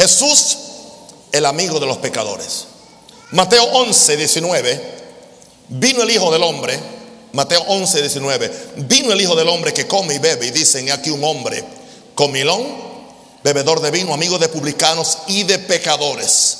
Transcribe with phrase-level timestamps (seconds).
[0.00, 0.56] Jesús,
[1.30, 2.64] el amigo de los pecadores.
[3.32, 4.80] Mateo 11, 19,
[5.68, 6.80] vino el Hijo del Hombre,
[7.34, 11.10] Mateo 11, 19, vino el Hijo del Hombre que come y bebe y dicen aquí
[11.10, 11.62] un hombre
[12.14, 12.66] comilón,
[13.44, 16.56] bebedor de vino, amigo de publicanos y de pecadores.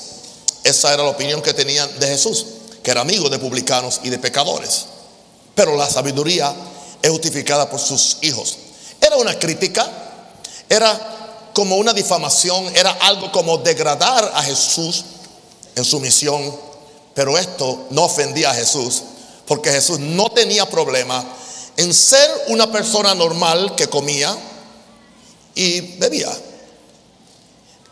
[0.63, 2.45] Esa era la opinión que tenían de Jesús,
[2.83, 4.85] que era amigo de publicanos y de pecadores.
[5.55, 6.53] Pero la sabiduría
[7.01, 8.55] es justificada por sus hijos.
[9.01, 9.89] Era una crítica,
[10.69, 11.20] era
[11.53, 15.05] como una difamación, era algo como degradar a Jesús
[15.75, 16.55] en su misión.
[17.13, 19.03] Pero esto no ofendía a Jesús,
[19.45, 21.25] porque Jesús no tenía problema
[21.77, 24.35] en ser una persona normal que comía
[25.55, 26.31] y bebía,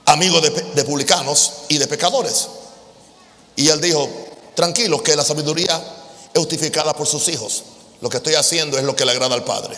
[0.06, 2.48] amigo de, publicanos y de pecadores.
[3.56, 4.10] Y él dijo,
[4.56, 5.82] tranquilo, que la sabiduría
[6.34, 7.64] es justificada por sus hijos.
[8.02, 9.78] Lo que estoy haciendo es lo que le agrada al Padre.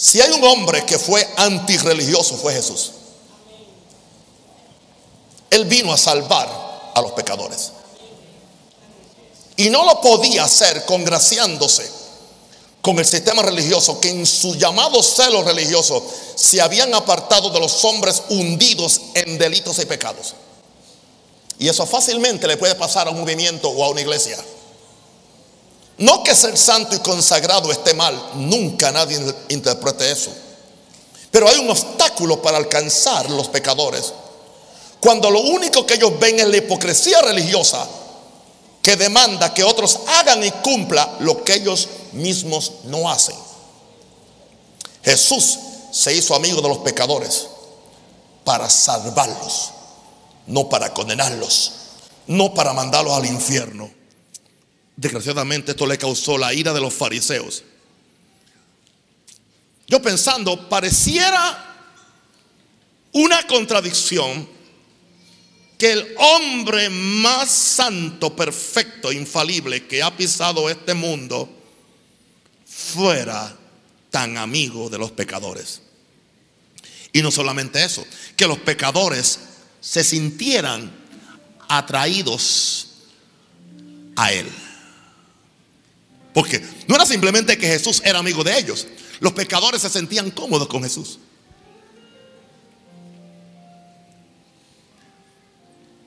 [0.00, 2.92] Si hay un hombre que fue antirreligioso, fue Jesús.
[5.50, 6.48] Él vino a salvar
[6.94, 7.72] a los pecadores.
[9.58, 11.86] Y no lo podía hacer congraciándose
[12.80, 16.02] con el sistema religioso que en su llamado celo religioso
[16.34, 20.32] se habían apartado de los hombres hundidos en delitos y pecados.
[21.58, 24.38] Y eso fácilmente le puede pasar a un movimiento o a una iglesia.
[26.00, 29.20] No que ser santo y consagrado esté mal, nunca nadie
[29.50, 30.30] interprete eso.
[31.30, 34.14] Pero hay un obstáculo para alcanzar los pecadores.
[34.98, 37.86] Cuando lo único que ellos ven es la hipocresía religiosa
[38.82, 43.36] que demanda que otros hagan y cumplan lo que ellos mismos no hacen.
[45.04, 45.58] Jesús
[45.92, 47.46] se hizo amigo de los pecadores
[48.42, 49.70] para salvarlos,
[50.46, 51.72] no para condenarlos,
[52.26, 53.99] no para mandarlos al infierno.
[55.00, 57.64] Desgraciadamente esto le causó la ira de los fariseos.
[59.86, 61.88] Yo pensando, pareciera
[63.12, 64.46] una contradicción
[65.78, 71.48] que el hombre más santo, perfecto, infalible que ha pisado este mundo
[72.66, 73.56] fuera
[74.10, 75.80] tan amigo de los pecadores.
[77.10, 78.04] Y no solamente eso,
[78.36, 79.40] que los pecadores
[79.80, 80.92] se sintieran
[81.70, 82.88] atraídos
[84.14, 84.46] a él.
[86.32, 88.86] Porque no era simplemente que Jesús era amigo de ellos.
[89.20, 91.18] Los pecadores se sentían cómodos con Jesús.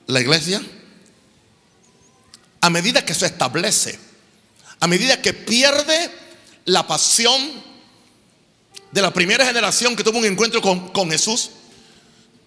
[0.06, 0.62] La iglesia,
[2.60, 3.98] a medida que se establece,
[4.80, 6.10] a medida que pierde
[6.66, 7.62] la pasión
[8.92, 11.50] de la primera generación que tuvo un encuentro con, Jesús,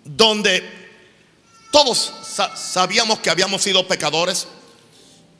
[0.05, 0.63] donde
[1.71, 2.13] todos
[2.55, 4.47] sabíamos que habíamos sido pecadores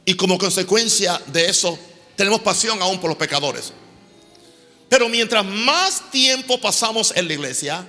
[0.06, 1.80] y como consecuencia de eso
[2.18, 3.72] tenemos pasión aún por los pecadores.
[4.90, 7.88] Pero mientras más tiempo pasamos en la iglesia,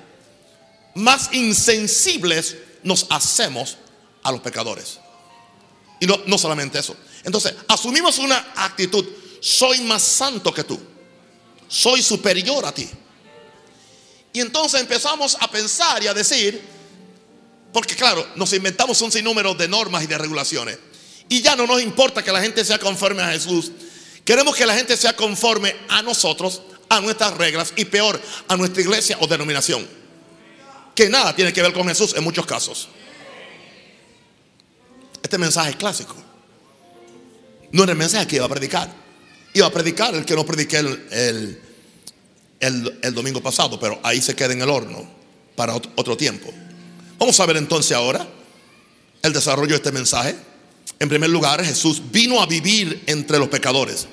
[0.95, 3.79] más insensibles nos hacemos
[4.23, 5.01] a los pecadores.
[5.99, 6.95] Y no, no solamente eso.
[7.25, 9.05] Entonces, asumimos una actitud,
[9.41, 10.79] soy más santo que tú,
[11.67, 12.89] soy superior a ti.
[14.33, 16.63] Y entonces empezamos a pensar y a decir,
[17.73, 20.79] porque claro, nos inventamos un sinnúmero de normas y de regulaciones.
[21.31, 23.73] Y ya no nos importa que la gente sea conforme a Jesús,
[24.29, 28.83] Queremos que la gente sea conforme a nosotros, a nuestras reglas y peor, a nuestra
[28.83, 29.89] iglesia o denominación.
[30.95, 32.91] Que nada tiene que ver con Jesús en muchos casos.
[35.23, 36.15] Este mensaje es clásico.
[37.73, 38.93] No era el mensaje que iba a predicar.
[39.55, 41.59] Iba a predicar el que no prediqué el,
[42.61, 45.11] el, domingo pasado, pero ahí se queda en el horno
[45.57, 46.53] para otro tiempo.
[47.17, 48.29] Vamos a ver entonces ahora
[49.23, 50.37] el desarrollo de este mensaje.
[50.99, 54.07] En primer lugar, Jesús vino a vivir entre los pecadores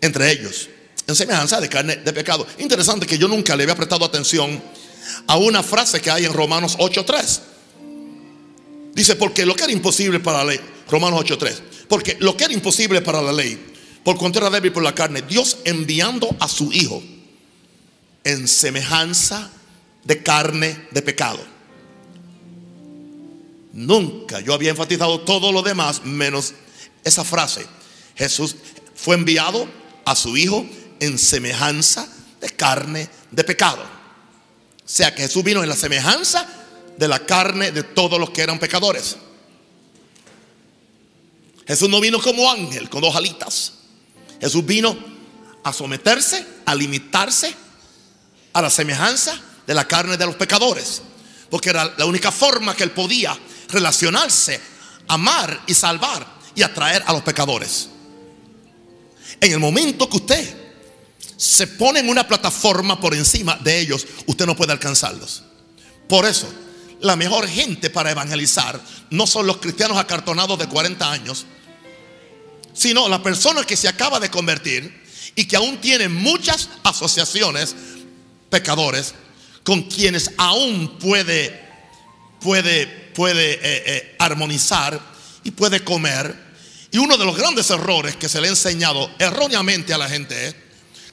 [0.00, 0.68] entre ellos,
[1.06, 2.46] en semejanza de carne de pecado.
[2.58, 4.62] Interesante que yo nunca le había prestado atención
[5.26, 7.40] a una frase que hay en Romanos 8.3.
[8.94, 12.54] Dice, porque lo que era imposible para la ley, Romanos 8.3, porque lo que era
[12.54, 16.72] imposible para la ley, por cuanto era débil por la carne, Dios enviando a su
[16.72, 17.02] Hijo
[18.24, 19.50] en semejanza
[20.04, 21.38] de carne de pecado.
[23.72, 26.54] Nunca yo había enfatizado todo lo demás menos
[27.04, 27.66] esa frase.
[28.16, 28.56] Jesús
[28.94, 29.68] fue enviado
[30.06, 30.64] a su Hijo
[31.00, 32.08] en semejanza
[32.40, 33.82] de carne de pecado.
[33.82, 36.46] O sea que Jesús vino en la semejanza
[36.96, 39.16] de la carne de todos los que eran pecadores.
[41.66, 43.72] Jesús no vino como ángel con dos alitas.
[44.40, 44.96] Jesús vino
[45.64, 47.52] a someterse, a limitarse
[48.52, 51.02] a la semejanza de la carne de los pecadores.
[51.50, 53.36] Porque era la única forma que él podía
[53.68, 54.60] relacionarse,
[55.08, 56.24] amar y salvar
[56.54, 57.88] y atraer a los pecadores.
[59.40, 60.56] En el momento que usted
[61.36, 65.42] se pone en una plataforma por encima de ellos, usted no puede alcanzarlos.
[66.08, 66.48] Por eso,
[67.00, 68.80] la mejor gente para evangelizar
[69.10, 71.46] no son los cristianos acartonados de 40 años,
[72.72, 75.04] sino la persona que se acaba de convertir
[75.34, 77.74] y que aún tiene muchas asociaciones
[78.50, 79.14] pecadores
[79.62, 81.60] con quienes aún puede,
[82.40, 84.98] puede, puede eh, eh, armonizar
[85.44, 86.45] y puede comer.
[86.96, 90.48] Y uno de los grandes errores que se le ha enseñado erróneamente a la gente
[90.48, 90.54] es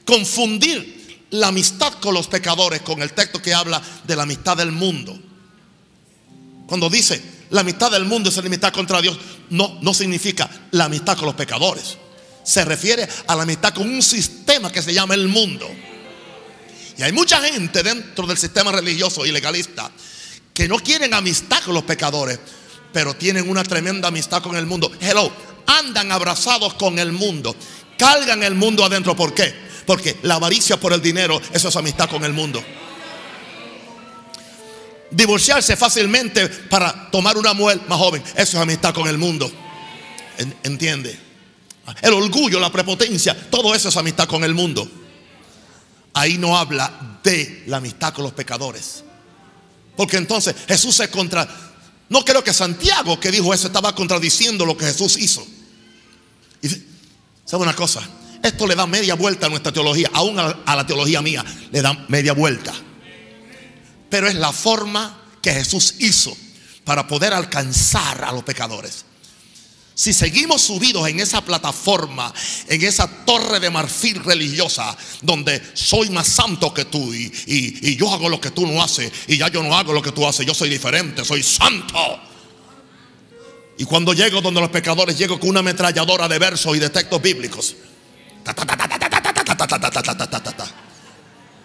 [0.06, 4.72] confundir la amistad con los pecadores con el texto que habla de la amistad del
[4.72, 5.14] mundo.
[6.66, 9.18] Cuando dice la amistad del mundo es la amistad contra Dios,
[9.50, 11.98] no, no significa la amistad con los pecadores.
[12.42, 15.68] Se refiere a la amistad con un sistema que se llama el mundo.
[16.96, 19.90] Y hay mucha gente dentro del sistema religioso y legalista
[20.54, 22.38] que no quieren amistad con los pecadores,
[22.90, 24.90] pero tienen una tremenda amistad con el mundo.
[24.98, 25.30] Hello,
[25.66, 27.54] andan abrazados con el mundo,
[27.98, 29.14] cargan el mundo adentro.
[29.16, 29.54] ¿Por qué?
[29.86, 32.62] Porque la avaricia por el dinero, eso es amistad con el mundo
[35.14, 38.22] divorciarse fácilmente para tomar una mujer más joven.
[38.36, 39.50] Eso es amistad con el mundo.
[40.62, 41.18] ¿Entiende?
[42.02, 44.88] El orgullo, la prepotencia, todo eso es amistad con el mundo.
[46.14, 49.04] Ahí no habla de la amistad con los pecadores.
[49.96, 51.48] Porque entonces Jesús se contra...
[52.08, 55.46] No creo que Santiago que dijo eso estaba contradiciendo lo que Jesús hizo.
[56.64, 56.68] Y
[57.44, 58.00] ¿sabe una cosa?
[58.42, 61.92] Esto le da media vuelta a nuestra teología, aún a la teología mía, le da
[62.08, 62.74] media vuelta
[64.14, 66.36] pero es la forma que Jesús hizo
[66.84, 69.04] para poder alcanzar a los pecadores.
[69.92, 72.32] Si seguimos subidos en esa plataforma,
[72.68, 78.28] en esa torre de marfil religiosa, donde soy más santo que tú y, yo hago
[78.28, 80.54] lo que tú no haces y ya yo no hago lo que tú haces, yo
[80.54, 82.20] soy diferente, soy santo.
[83.76, 87.20] Y cuando llego donde los pecadores, llego con una ametralladora de versos y de textos
[87.20, 87.74] bíblicos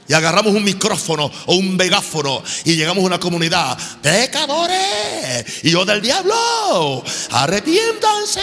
[0.09, 5.85] y agarramos un micrófono o un megáfono y llegamos a una comunidad, pecadores, y yo
[5.85, 8.41] del diablo, arrepiéntanse,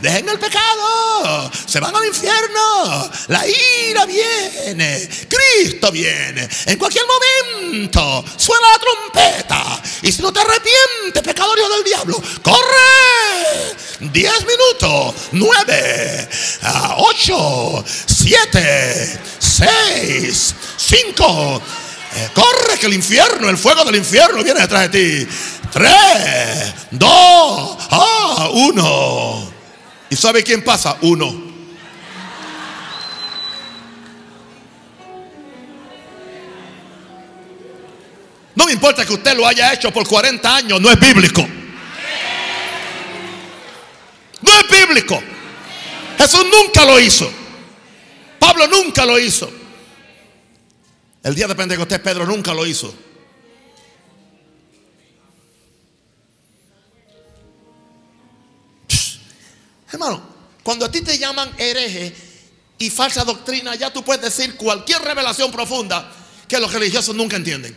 [0.00, 8.24] dejen el pecado, se van al infierno, la ira viene, Cristo viene, en cualquier momento
[8.38, 16.28] suena la trompeta, y si no te arrepientes, pecador del diablo, corre, 10 minutos, 9,
[16.96, 21.60] 8, 7, 6, cinco.
[22.14, 25.28] Eh, corre que el infierno, el fuego del infierno viene detrás de ti.
[25.72, 29.52] Tres, dos, ah, uno.
[30.08, 30.96] ¿Y sabe quién pasa?
[31.02, 31.48] Uno.
[38.54, 41.46] No me importa que usted lo haya hecho por 40 años, no es bíblico.
[44.48, 45.22] Es bíblico.
[46.16, 47.30] Jesús nunca lo hizo.
[48.38, 49.50] Pablo nunca lo hizo.
[51.22, 52.94] El día de Pentecostés Pedro nunca lo hizo.
[59.90, 60.22] Hermano,
[60.62, 62.14] cuando a ti te llaman hereje
[62.78, 66.10] y falsa doctrina, ya tú puedes decir cualquier revelación profunda
[66.46, 67.76] que los religiosos nunca entienden.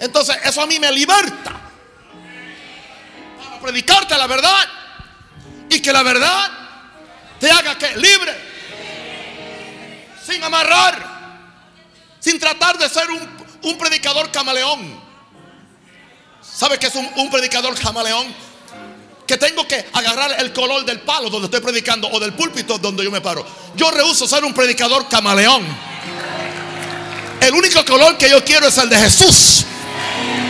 [0.00, 1.60] Entonces, eso a mí me liberta
[3.38, 4.77] para predicarte la verdad
[5.70, 6.50] y que la verdad
[7.38, 8.34] te haga que libre,
[10.24, 11.08] sin amarrar
[12.20, 13.06] sin tratar de ser
[13.62, 15.00] un, predicador camaleón.
[16.42, 18.26] ¿Sabe qué es un, predicador camaleón?
[19.26, 23.04] Que tengo que agarrar el color del palo donde estoy predicando o del púlpito donde
[23.04, 23.46] yo me paro.
[23.76, 25.64] Yo rehuso ser un predicador camaleón.
[27.40, 29.64] El único color que yo quiero es el de Jesús.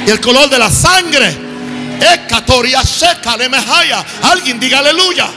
[0.07, 1.48] Y el color de la sangre.
[2.00, 4.05] Escatoria seca de.
[4.23, 5.28] Alguien diga aleluya.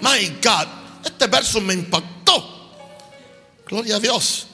[0.00, 0.68] My God,
[1.04, 2.70] este verso me impactó.
[3.66, 4.46] Gloria a Dios.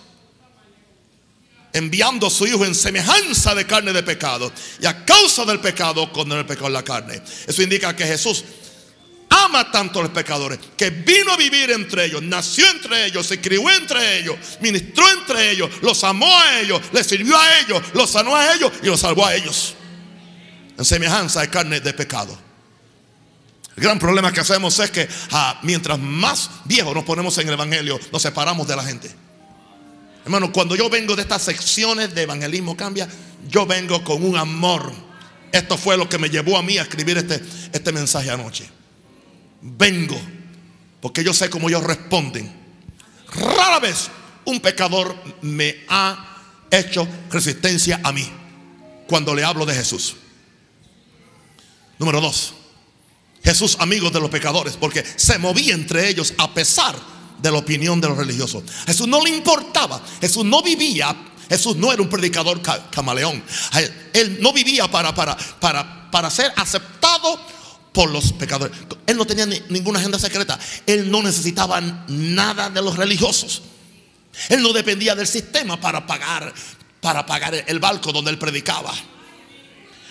[1.72, 4.50] Enviando a su Hijo en semejanza de carne de pecado.
[4.80, 7.22] Y a causa del pecado, condenó el pecado en la carne.
[7.46, 8.44] Eso indica que Jesús
[9.46, 13.40] ama tanto a los pecadores que vino a vivir entre ellos, nació entre ellos, se
[13.40, 18.10] crió entre ellos, ministró entre ellos, los amó a ellos, les sirvió a ellos, los
[18.10, 19.74] sanó a ellos y los salvó a ellos.
[20.78, 22.38] En semejanza de carne de pecado.
[23.76, 27.54] El gran problema que hacemos es que ah, mientras más viejos nos ponemos en el
[27.54, 29.14] Evangelio, nos separamos de la gente.
[30.24, 33.08] Hermano, cuando yo vengo de estas secciones de evangelismo cambia,
[33.48, 34.92] yo vengo con un amor.
[35.52, 37.40] Esto fue lo que me llevó a mí a escribir este,
[37.72, 38.68] este mensaje anoche.
[39.60, 40.20] Vengo
[41.00, 42.52] porque yo sé cómo ellos responden.
[43.28, 44.08] Rara vez
[44.44, 46.36] un pecador me ha
[46.70, 48.28] hecho resistencia a mí
[49.06, 50.16] cuando le hablo de Jesús.
[51.98, 52.54] Número dos.
[53.44, 56.96] Jesús amigo de los pecadores, porque se movía entre ellos a pesar
[57.40, 58.64] de la opinión de los religiosos.
[58.86, 61.14] Jesús no le importaba, Jesús no vivía
[61.48, 62.60] Jesús no era un predicador
[62.90, 63.42] camaleón.
[64.12, 67.40] Él no vivía para, para, para, para ser aceptado
[67.96, 68.76] por los pecadores.
[69.06, 70.58] Él no tenía ninguna agenda secreta.
[70.84, 73.62] Él no necesitaba nada de los religiosos.
[74.50, 76.52] Él no dependía del sistema para pagar,
[77.00, 78.92] para pagar el barco donde él predicaba.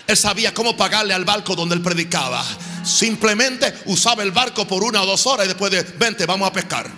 [0.04, 2.44] Él sabía cómo pagarle al barco donde él predicaba.
[2.84, 6.52] Simplemente usaba el barco por una o dos horas y después de 20 vamos a
[6.52, 6.90] pescar.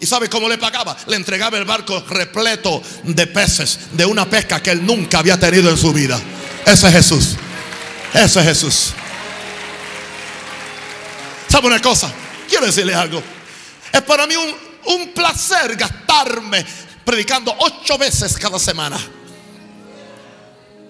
[0.00, 0.96] ¿Y sabe cómo le pagaba?
[1.06, 5.68] Le entregaba el barco repleto de peces de una pesca que él nunca había tenido
[5.68, 6.18] en su vida.
[6.64, 7.36] Ese es Jesús.
[8.14, 8.94] Ese es Jesús.
[11.48, 12.12] ¿Sabe una cosa?
[12.48, 13.22] Quiero decirle algo.
[13.92, 16.64] Es para mí un, placer gastarme
[17.04, 18.98] predicando ocho veces cada semana.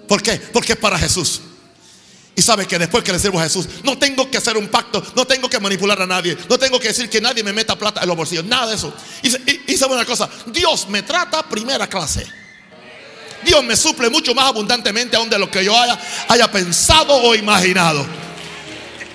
[0.08, 0.32] ¿Por qué?
[0.52, 1.40] Porque es para Jesús.
[2.34, 5.02] Y sabe que después que le sirvo a Jesús, no tengo que hacer un pacto,
[5.14, 8.02] no tengo que manipular a nadie, no tengo que decir que nadie me meta plata
[8.02, 8.92] en los bolsillos, nada de eso.
[9.22, 12.26] Y, sabe una cosa, Dios me trata primera clase.
[13.42, 15.98] Dios me suple mucho más abundantemente aún de lo que yo haya,
[16.28, 18.04] haya pensado o imaginado.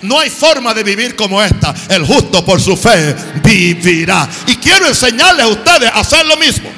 [0.02, 1.74] No hay forma de vivir como esta.
[1.90, 4.30] El justo por su fe vivirá.
[4.48, 6.70] Y quiero enseñarles a ustedes a hacer lo mismo.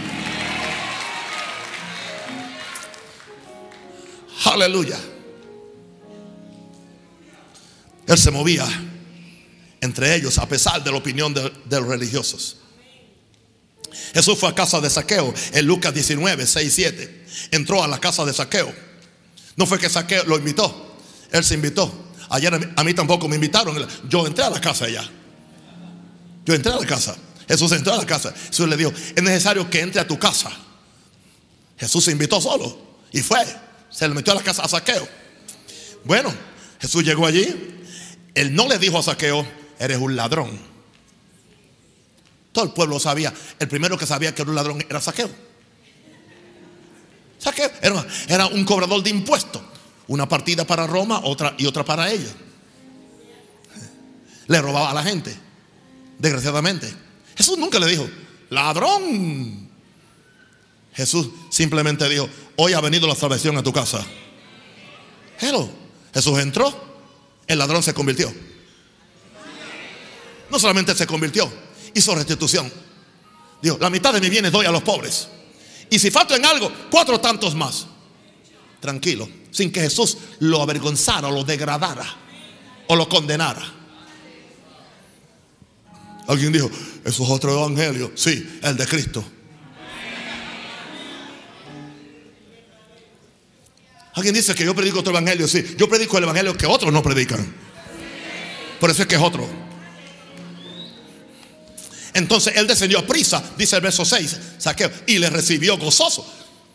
[4.45, 4.97] Aleluya.
[8.05, 8.67] Él se movía
[9.79, 12.57] entre ellos a pesar de la opinión de, los religiosos.
[14.13, 17.25] Jesús fue a casa de saqueo en Lucas 19, 6, 7.
[17.51, 18.73] Entró a la casa de saqueo.
[19.55, 20.97] No fue que saqueo lo invitó,
[21.31, 22.02] él se invitó.
[22.29, 23.75] Ayer a mí, tampoco me invitaron.
[24.07, 25.03] Yo entré a la casa allá.
[26.45, 27.15] Yo entré a la casa.
[27.47, 28.33] Jesús entró a la casa.
[28.47, 30.51] Jesús le dijo, es necesario que entre a tu casa.
[31.77, 32.77] Jesús se invitó solo
[33.11, 33.39] y fue.
[33.89, 35.07] Se le metió a la casa a Saqueo.
[36.03, 36.33] Bueno,
[36.79, 37.79] Jesús llegó allí.
[38.33, 39.45] Él no le dijo a Saqueo,
[39.79, 40.59] eres un ladrón.
[42.51, 43.33] Todo el pueblo sabía.
[43.59, 45.29] El primero que sabía que era un ladrón era Saqueo.
[47.37, 49.61] Saqueo era, era un cobrador de impuestos.
[50.07, 52.31] Una partida para Roma otra y otra para ella.
[54.47, 55.35] Le robaba a la gente.
[56.19, 56.93] Desgraciadamente.
[57.35, 58.07] Jesús nunca le dijo,
[58.49, 59.69] ladrón.
[60.93, 64.05] Jesús simplemente dijo, hoy ha venido la salvación a tu casa.
[65.39, 65.83] Hello.
[66.13, 66.71] Jesús entró,
[67.47, 68.31] el ladrón se convirtió.
[70.49, 71.51] No solamente se convirtió,
[71.95, 72.71] hizo restitución.
[73.61, 75.27] Dijo, la mitad de mi bienes doy a los pobres.
[75.89, 77.87] Y si falto en algo, cuatro tantos más.
[78.79, 82.05] Tranquilo, sin que Jesús lo avergonzara o lo degradara
[82.87, 83.63] o lo condenara.
[86.27, 86.69] Alguien dijo,
[87.05, 88.11] eso es otro evangelio.
[88.15, 89.23] Sí, el de Cristo.
[94.15, 95.47] Alguien dice que yo predico otro evangelio.
[95.47, 97.53] Sí, yo predico el evangelio que otros no predican.
[98.79, 99.47] Por eso es que es otro.
[102.13, 106.25] Entonces él descendió a prisa, dice el verso 6, saqueo, y le recibió gozoso.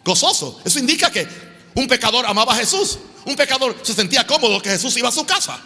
[0.05, 0.61] Gozoso.
[0.65, 1.48] Eso indica que
[1.79, 2.99] un pecador amaba a Jesús.
[3.25, 5.59] Un pecador se sentía cómodo que Jesús iba a su casa.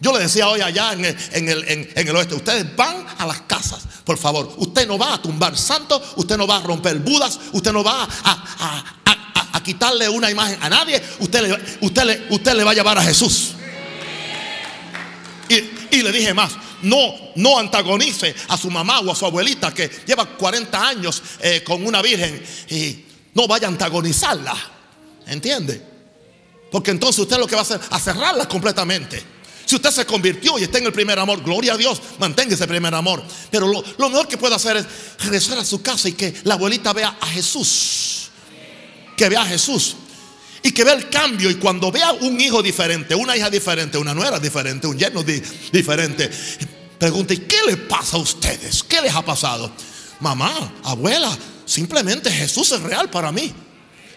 [0.00, 4.54] Yo le decía hoy allá en el, oeste, ustedes van a las casas, por favor.
[4.56, 8.08] Usted no va a tumbar santos, usted no va a romper budas, usted no va
[8.24, 8.92] a,
[9.64, 13.54] quitarle una imagen a nadie, usted le, va a llevar a Jesús.
[15.90, 16.52] Y, le dije más,
[16.82, 21.64] no, no antagonice a su mamá o a su abuelita que lleva 40 años eh,
[21.64, 24.75] con una virgen y no vaya a antagonizarla.
[25.26, 25.82] ¿Entiende?
[26.70, 29.22] Porque entonces usted lo que va a hacer es cerrarla completamente.
[29.64, 32.68] Si usted se convirtió y está en el primer amor, gloria a Dios, mantenga ese
[32.68, 33.22] primer amor.
[33.50, 34.86] Pero lo, mejor que puede hacer es
[35.18, 38.26] regresar a su casa y que la abuelita vea a Jesús
[39.16, 39.96] que vea a Jesús
[40.62, 41.50] y que vea el cambio.
[41.50, 45.24] Y cuando vea un hijo diferente, una hija diferente, una nuera diferente, un yerno
[45.72, 46.30] diferente,
[46.98, 48.82] pregunte, ¿qué le pasa a ustedes?
[48.82, 49.72] ¿Qué les ha pasado?
[50.20, 53.52] Mamá, abuela, simplemente Jesús es real para mí.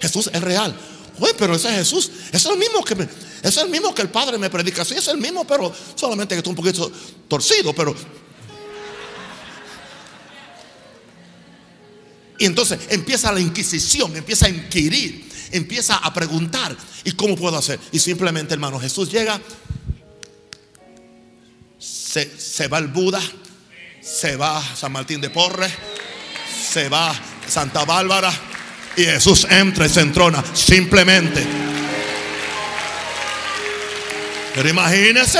[0.02, 0.78] Jesús es real.
[1.20, 3.08] Oye, pero ese Jesús es el mismo que
[3.44, 4.84] es el mismo que el Padre me predica.
[4.84, 6.92] Sí, es el mismo, pero solamente que está un poquito
[7.28, 7.96] torcido, pero
[12.40, 17.78] Y entonces empieza la inquisición, empieza a inquirir, empieza a preguntar, ¿y cómo puedo hacer?
[17.92, 19.40] Y simplemente, hermano, Jesús llega,
[21.78, 23.22] se, va el Buda,
[24.02, 25.72] se va San Martín de Porres,
[26.72, 27.14] se va
[27.46, 28.32] Santa Bárbara,
[29.00, 31.46] y Jesús entra y se entrona, simplemente.
[34.54, 35.40] Pero imagínese,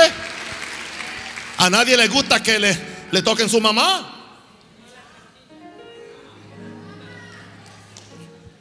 [1.58, 2.78] a nadie le gusta que le,
[3.10, 4.16] le toquen su mamá.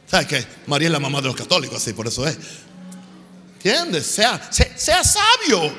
[0.05, 1.77] ¿Sabes que María es la mamá de los católicos?
[1.77, 2.37] Así, por eso es.
[3.55, 4.05] ¿Entiendes?
[4.07, 5.71] Sea, sea, sabio.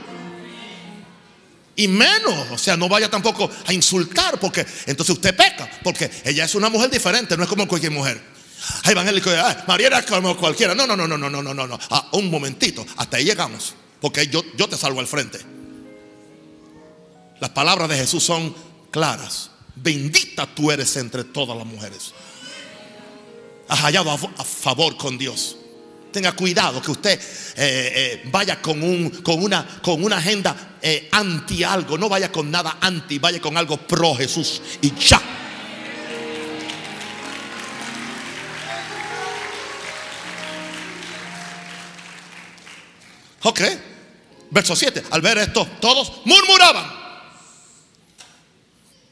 [1.77, 6.45] Y menos, o sea, no vaya tampoco a insultar, porque entonces usted peca, porque ella
[6.45, 8.21] es una mujer diferente, no es como cualquier mujer.
[8.85, 10.75] Hay ah, María era como cualquiera.
[10.75, 11.79] No, no, no, no, no, no, no, no.
[11.91, 13.75] Ah, un momentito, hasta ahí llegamos.
[14.01, 15.39] Porque yo, yo te salvo al frente.
[17.41, 18.55] Las palabras de Jesús son
[18.91, 19.51] claras.
[19.77, 22.13] Bendita tú eres entre todas las mujeres.
[23.69, 25.57] Has hallado a, favor con Dios.
[26.13, 27.23] Tenga cuidado que usted eh,
[27.57, 31.97] eh, vaya con, un, con, una, con una agenda eh, anti algo.
[31.97, 34.61] No vaya con nada anti, vaya con algo pro Jesús.
[34.83, 35.40] Y ya.
[43.43, 43.61] Ok.
[44.51, 45.05] Verso 7.
[45.11, 47.01] Al ver esto, todos murmuraban.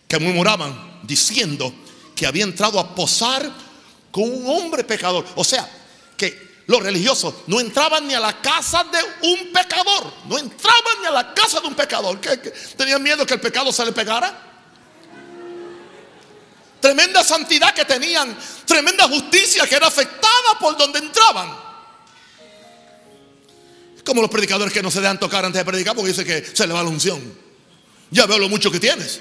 [0.07, 1.73] Que murmuraban diciendo
[2.15, 3.51] que había entrado a posar
[4.11, 5.25] con un hombre pecador.
[5.37, 5.69] O sea,
[6.17, 10.13] que los religiosos no entraban ni a la casa de un pecador.
[10.27, 12.21] No entraban ni a la casa de un pecador.
[12.21, 12.37] ¿Qué,
[12.77, 14.47] tenían miedo que el pecado se le pegara?
[16.81, 18.37] Tremenda santidad que tenían.
[18.65, 21.68] Tremenda justicia que era afectada por donde entraban.
[24.09, 26.67] Como los predicadores que no se dejan tocar antes de predicar porque dice que se
[26.67, 27.21] le va la unción.
[28.11, 29.21] Ya veo lo mucho que tienes.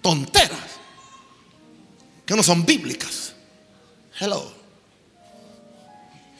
[0.00, 0.78] Tonteras
[2.24, 3.34] que no son bíblicas.
[4.20, 4.54] Hello.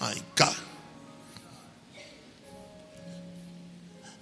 [0.01, 0.55] My God.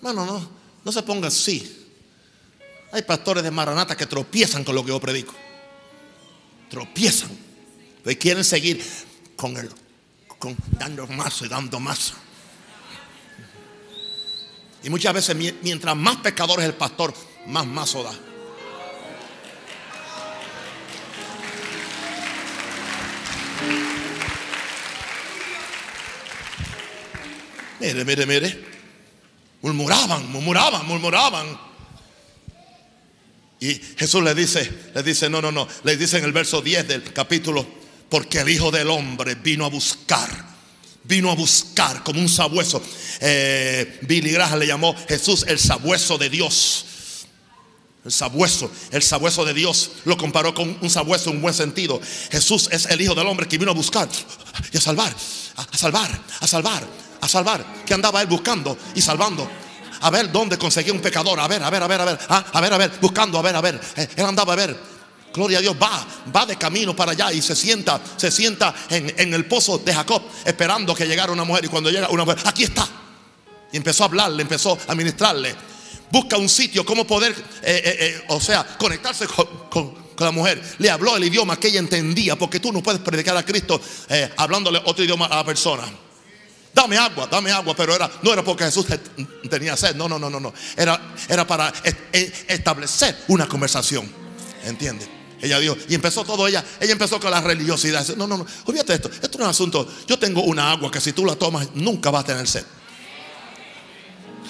[0.01, 0.51] Mano, no,
[0.83, 1.91] no se ponga así.
[2.91, 5.35] Hay pastores de Maranata que tropiezan con lo que yo predico.
[6.71, 7.50] Tropiezan.
[8.05, 8.83] Y quieren seguir
[9.37, 9.71] con el,
[10.79, 12.15] dando más y dando más.
[14.83, 17.13] Y muchas veces, mientras más pecador es el pastor,
[17.47, 18.13] más mazo da.
[27.81, 28.65] Mire, mire, mire.
[29.63, 31.59] Murmuraban, murmuraban, murmuraban.
[33.59, 35.69] Y Jesús le dice, le dice, no, no, no.
[35.85, 37.80] Le dice en el verso 10 del capítulo
[38.11, 40.29] porque el Hijo del Hombre vino a buscar,
[41.05, 42.83] vino a buscar como un sabueso.
[43.21, 46.85] Eh, Billy Graham le llamó Jesús el sabueso de Dios.
[48.05, 52.01] El sabueso, el sabueso de Dios lo comparó con un sabueso en un buen sentido.
[52.31, 54.09] Jesús es el Hijo del Hombre que vino a buscar
[54.73, 55.15] y a salvar,
[55.57, 56.83] a, salvar, a salvar,
[57.21, 57.85] a salvar.
[57.87, 59.49] Que andaba él buscando y salvando
[60.01, 62.45] a ver dónde conseguía un pecador, a ver, a ver, a ver, a ver, ah,
[62.53, 63.81] a ver, a ver, buscando, a ver, a ver.
[63.97, 65.00] Eh, él andaba a ver.
[65.33, 69.33] Gloria a Dios, va, va de camino para allá y se sienta, se sienta en,
[69.33, 71.65] el pozo de Jacob, esperando que llegara una mujer.
[71.65, 72.89] Y cuando llega una mujer, aquí está.
[73.73, 75.55] Y empezó a hablarle, empezó a ministrarle.
[76.11, 77.31] Busca un sitio, cómo poder,
[77.63, 80.61] eh, eh, eh, o sea, conectarse con, la mujer.
[80.79, 83.81] Le habló el idioma que ella entendía, porque tú no puedes predicar a Cristo
[84.37, 85.85] hablándole otro idioma a la persona.
[86.75, 88.85] Dame agua, dame agua, pero era, no era porque Jesús
[89.49, 90.53] tenía sed, no, no, no, no, no.
[90.77, 91.73] Era, era para
[92.13, 94.13] establecer una conversación.
[94.65, 95.20] ¿Entiendes?
[95.43, 98.07] Ella dijo, y empezó todo ella, ella empezó con la religiosidad.
[98.17, 99.89] No, no, no, olvídate esto, esto no es un asunto.
[100.07, 102.65] Yo tengo una agua que si tú la tomas nunca vas a tener sed.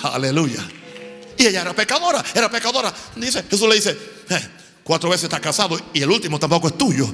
[0.03, 0.67] Aleluya.
[1.37, 2.93] Y ella era pecadora, era pecadora.
[3.17, 3.97] Dice, Jesús le dice,
[4.29, 4.49] eh,
[4.83, 7.09] cuatro veces estás casado y el último tampoco es tuyo.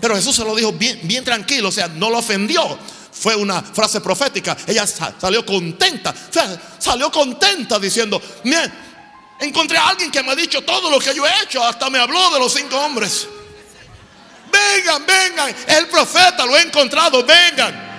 [0.00, 2.78] Pero Jesús se lo dijo bien, bien tranquilo, o sea, no lo ofendió.
[3.12, 4.56] Fue una frase profética.
[4.66, 6.14] Ella salió contenta,
[6.78, 8.72] salió contenta diciendo, bien
[9.40, 11.64] Encontré a alguien que me ha dicho todo lo que yo he hecho.
[11.64, 13.26] Hasta me habló de los cinco hombres.
[14.52, 15.54] Vengan, vengan.
[15.66, 17.24] El profeta lo he encontrado.
[17.24, 17.92] Vengan.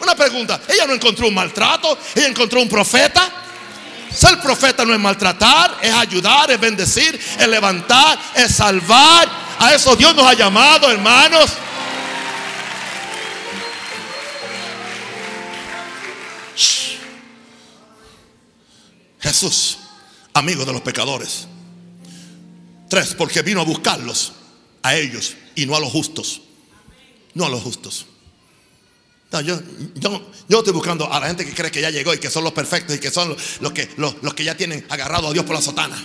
[0.00, 0.60] Una pregunta.
[0.68, 1.98] Ella no encontró un maltrato.
[2.14, 3.30] Ella encontró un profeta.
[4.14, 9.28] Ser profeta no es maltratar, es ayudar, es bendecir, es levantar, es salvar.
[9.58, 11.50] A eso Dios nos ha llamado, hermanos.
[19.20, 19.78] Jesús
[20.34, 21.46] amigo de los pecadores.
[22.88, 24.32] Tres, porque vino a buscarlos
[24.82, 26.42] a ellos y no a los justos.
[27.32, 28.06] No a los justos.
[29.44, 29.58] yo,
[30.48, 32.96] estoy buscando a la gente que cree que ya llegó y que son los perfectos
[32.96, 35.96] y que son los, que, los, que ya tienen agarrado a Dios por la sotana.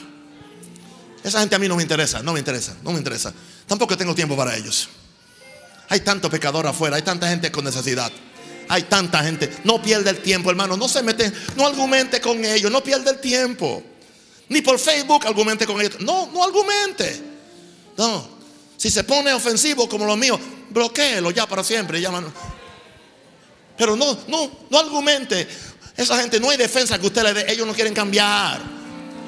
[1.23, 3.33] Esa gente a mí no me interesa, no me interesa, no me interesa.
[3.67, 4.89] Tampoco tengo tiempo para ellos.
[5.89, 8.11] Hay tanto pecador afuera, hay tanta gente con necesidad.
[8.69, 9.51] Hay tanta gente.
[9.63, 10.77] No pierda el tiempo, hermano.
[10.77, 13.83] No se mete, no argumente con ellos, no pierda el tiempo.
[14.49, 15.99] Ni por Facebook argumente con ellos.
[16.01, 17.21] No, no argumente.
[17.97, 18.39] No.
[18.77, 22.01] Si se pone ofensivo como lo mío, bloqueelo ya para siempre.
[23.77, 25.47] Pero no, no, no argumente.
[25.95, 27.51] Esa gente no hay defensa que usted le dé.
[27.51, 28.61] Ellos no quieren cambiar.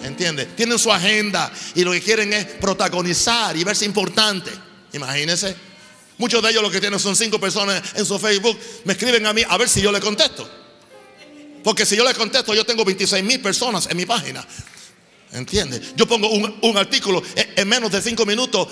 [0.03, 0.45] ¿Entiende?
[0.47, 4.51] Tienen su agenda y lo que quieren es protagonizar y verse importante.
[4.93, 5.55] Imagínense.
[6.17, 8.57] Muchos de ellos lo que tienen son cinco personas en su Facebook.
[8.85, 10.49] Me escriben a mí a ver si yo le contesto.
[11.63, 14.45] Porque si yo le contesto, yo tengo 26 mil personas en mi página.
[15.33, 15.95] ¿Entiendes?
[15.95, 18.67] Yo pongo un, artículo en, menos de cinco minutos,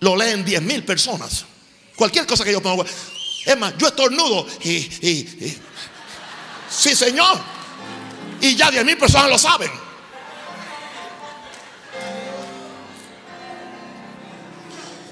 [0.00, 1.44] lo leen diez mil personas.
[1.94, 2.84] Cualquier cosa que yo ponga.
[3.46, 5.58] Es más, yo estornudo y, y,
[6.68, 7.38] sí, señor.
[8.40, 9.70] Y ya diez mil personas lo saben.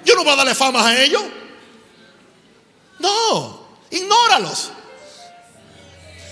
[0.05, 1.23] Yo no voy a darle fama a ellos.
[2.99, 4.73] No, ignóralos.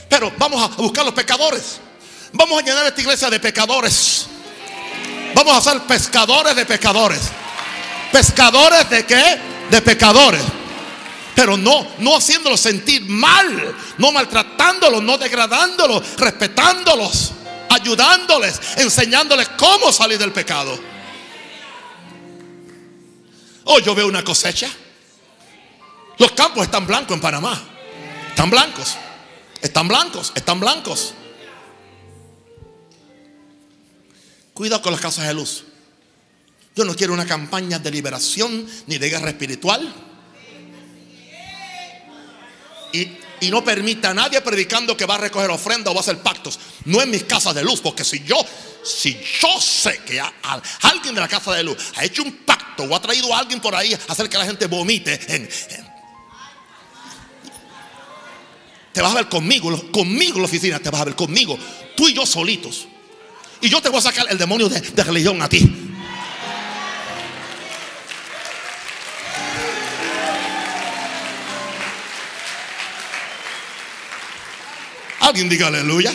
[0.09, 1.79] Pero vamos a buscar los pecadores.
[2.33, 4.16] Vamos a llenar esta iglesia de pecadores.
[5.37, 7.21] Vamos a ser pescadores de pecadores.
[8.11, 9.39] ¿Pescadores de qué?
[9.71, 10.41] De pecadores.
[11.35, 17.33] Pero no, no haciéndolos sentir mal, no maltratándolos, no degradándolos, respetándolos,
[17.69, 20.81] ayudándoles, enseñándoles cómo salir del pecado.
[23.65, 24.71] Oh, yo veo una cosecha.
[26.17, 27.61] Los campos están blancos en Panamá.
[28.31, 28.97] Están blancos.
[29.61, 30.33] Están blancos.
[30.35, 31.13] Están blancos.
[34.57, 35.65] Cuidado con las casas de luz.
[36.75, 39.95] Yo no quiero una campaña de liberación ni de guerra espiritual.
[42.91, 46.21] Y, no permita a nadie predicando que va a recoger ofrenda o va a hacer
[46.21, 46.59] pactos.
[46.87, 48.37] No en mis casas de luz, porque si yo,
[48.83, 50.19] si yo sé que
[50.81, 53.61] alguien de la casa de luz ha hecho un pacto o ha traído a alguien
[53.61, 55.19] por ahí a hacer que la gente vomite
[58.91, 61.59] te vas a ver conmigo, conmigo en la oficina, te vas a ver conmigo,
[61.95, 62.89] tú y yo solitos.
[63.61, 65.93] Y yo te voy a sacar el demonio de, religión a ti.
[75.21, 76.13] Alguien diga aleluya.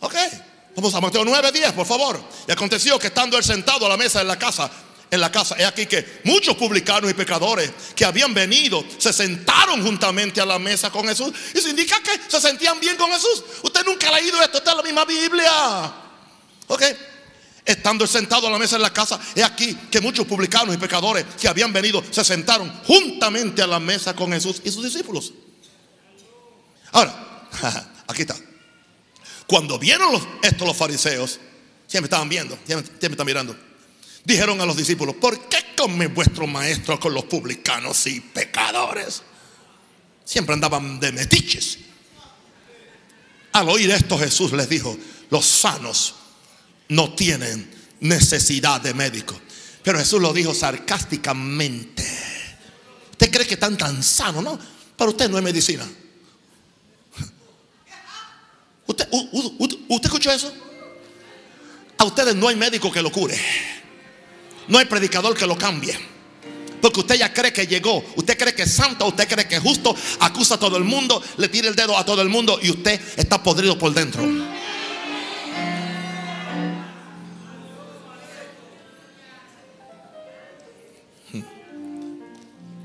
[0.00, 0.14] Ok,
[0.76, 2.22] vamos a Mateo 9, 10, por favor.
[2.46, 4.70] Y aconteció que estando él sentado a la mesa en la casa,
[5.10, 5.56] en la casa.
[5.56, 10.58] Es aquí que muchos publicanos y pecadores que habían venido se sentaron juntamente a la
[10.58, 11.32] mesa con Jesús.
[11.54, 13.44] Y se indica que se sentían bien con Jesús.
[13.62, 15.92] Usted nunca ha leído esto, está en la misma Biblia.
[16.68, 16.82] Ok.
[17.64, 21.26] Estando sentado a la mesa en la casa, es aquí que muchos publicanos y pecadores
[21.38, 25.34] que habían venido se sentaron juntamente a la mesa con Jesús y sus discípulos.
[26.92, 27.48] Ahora,
[28.06, 28.36] aquí está.
[29.46, 31.38] Cuando vieron esto los fariseos,
[31.86, 33.68] siempre estaban viendo, siempre están mirando
[34.28, 39.22] dijeron a los discípulos, ¿por qué come vuestro maestro con los publicanos y pecadores?
[40.22, 41.78] Siempre andaban de metiches.
[43.52, 44.98] Al oír esto Jesús les dijo,
[45.30, 46.14] los sanos
[46.88, 49.40] no tienen necesidad de médico.
[49.82, 52.04] Pero Jesús lo dijo sarcásticamente.
[53.12, 54.44] ¿Usted cree que están tan sanos?
[54.44, 54.58] No,
[54.94, 55.88] para usted no es medicina.
[58.86, 60.52] ¿Usted, ¿Usted escuchó eso?
[61.96, 63.40] A ustedes no hay médico que lo cure.
[64.68, 65.98] No hay predicador que lo cambie.
[66.80, 68.04] Porque usted ya cree que llegó.
[68.16, 69.06] Usted cree que es santo.
[69.06, 69.94] Usted cree que es justo.
[70.20, 71.22] Acusa a todo el mundo.
[71.38, 72.58] Le tira el dedo a todo el mundo.
[72.62, 74.22] Y usted está podrido por dentro.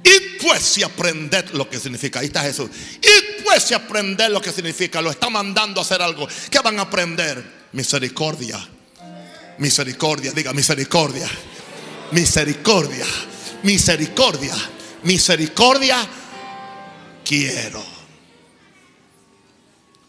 [0.06, 2.20] Y pues si aprender lo que significa.
[2.22, 2.70] Ahí está Jesús.
[3.02, 5.02] Y pues si aprender lo que significa.
[5.02, 6.28] Lo está mandando a hacer algo.
[6.50, 7.44] ¿Qué van a aprender?
[7.74, 8.68] Misericordia.
[9.60, 10.32] Misericordia.
[10.32, 11.30] Diga misericordia
[12.14, 13.06] misericordia,
[13.64, 14.56] misericordia,
[15.04, 16.08] misericordia
[17.26, 17.84] quiero.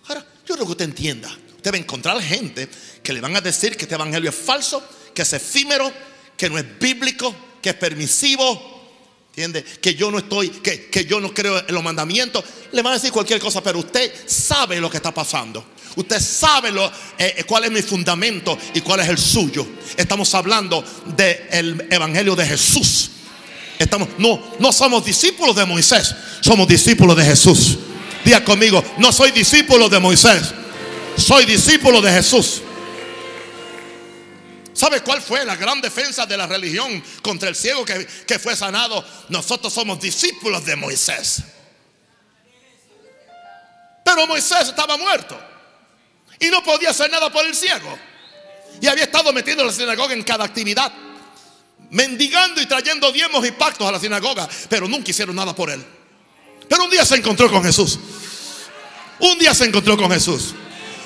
[0.09, 1.29] Ahora, yo creo que usted entienda.
[1.57, 2.69] Usted va a encontrar gente
[3.03, 5.91] que le van a decir que este evangelio es falso, que es efímero,
[6.37, 8.73] que no es bíblico, que es permisivo.
[9.29, 9.65] ¿Entiende?
[9.65, 12.45] Que yo no estoy, que, que yo no creo en los mandamientos.
[12.71, 15.65] Le van a decir cualquier cosa, pero usted sabe lo que está pasando.
[15.97, 19.67] Usted sabe lo, eh, eh, cuál es mi fundamento y cuál es el suyo.
[19.97, 20.85] Estamos hablando
[21.17, 23.11] del evangelio de Jesús.
[23.79, 27.79] Estamos, no, no somos discípulos de Moisés, somos discípulos de Jesús.
[28.25, 30.53] Diga conmigo, no soy discípulo de Moisés,
[31.17, 32.63] soy discípulo de Jesús.
[34.73, 38.57] ¿Sabe cuál fue la gran defensa de la religión contra el ciego que, que fue
[38.57, 39.05] sanado?
[39.29, 41.43] Nosotros somos discípulos de Moisés.
[44.05, 45.54] Pero Moisés estaba muerto
[46.39, 47.99] y no podía hacer nada por el ciego.
[48.81, 50.93] Y había estado metiendo en la sinagoga en cada actividad,
[51.91, 55.85] mendigando y trayendo diezmos y pactos a la sinagoga, pero nunca hicieron nada por él.
[56.69, 57.99] Pero un día se encontró con Jesús.
[59.21, 60.55] Un día se encontró con Jesús.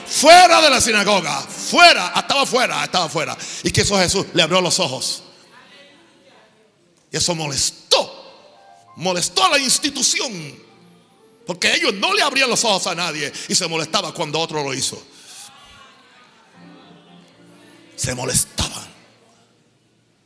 [0.07, 3.37] Fuera de la sinagoga, fuera, estaba fuera, estaba fuera.
[3.63, 4.27] ¿Y que hizo Jesús?
[4.33, 5.23] Le abrió los ojos.
[7.13, 8.15] Y eso molestó.
[8.97, 10.33] Molestó a la institución.
[11.47, 14.73] Porque ellos no le abrían los ojos a nadie y se molestaba cuando otro lo
[14.73, 15.03] hizo
[17.99, 18.87] se molestaban.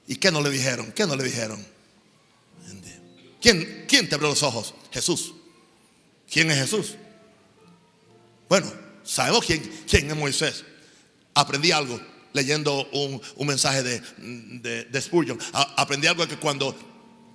[0.06, 0.92] ¿Y qué no le dijeron?
[0.92, 1.64] ¿Qué no le dijeron?
[3.40, 4.74] ¿Quién, quién te abrió los ojos?
[4.92, 5.34] Jesús.
[6.30, 6.94] ¿Quién es Jesús?
[8.48, 8.70] Bueno,
[9.02, 10.64] sabemos quién, quién es Moisés.
[11.34, 12.00] Aprendí algo
[12.34, 15.38] leyendo un, un mensaje de, de, Spurgeon.
[15.52, 16.76] Aprendí algo que cuando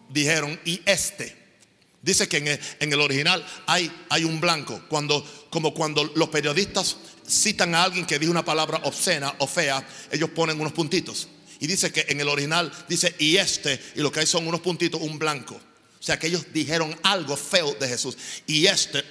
[0.09, 1.35] dijeron, y este,
[2.01, 2.37] dice que
[2.79, 4.81] en el, original hay, hay un blanco.
[4.89, 9.85] Cuando, como cuando los periodistas citan a alguien que dijo una palabra obscena o fea,
[10.11, 11.27] ellos ponen unos puntitos.
[11.59, 14.61] Y dice que en el original dice, y este, y lo que hay son unos
[14.61, 15.55] puntitos, un blanco.
[15.55, 18.15] O sea que ellos dijeron algo feo de Jesús.
[18.45, 19.03] Y este,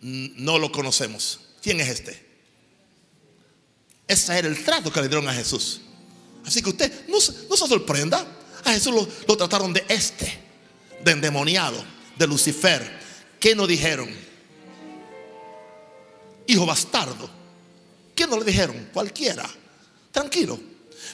[0.00, 1.40] mm, no lo conocemos.
[1.62, 2.24] ¿Quién es este?
[4.06, 5.80] Ese era el trato que le dieron a Jesús.
[6.44, 8.26] Así que usted no, se- no se sorprenda.
[8.64, 10.38] A Jesús lo, lo trataron de este,
[11.04, 11.84] de endemoniado,
[12.16, 13.00] de Lucifer.
[13.38, 14.08] ¿Qué no dijeron?
[16.46, 17.30] Hijo bastardo.
[18.14, 18.88] ¿Qué no le dijeron?
[18.92, 19.48] Cualquiera.
[20.10, 20.58] Tranquilo.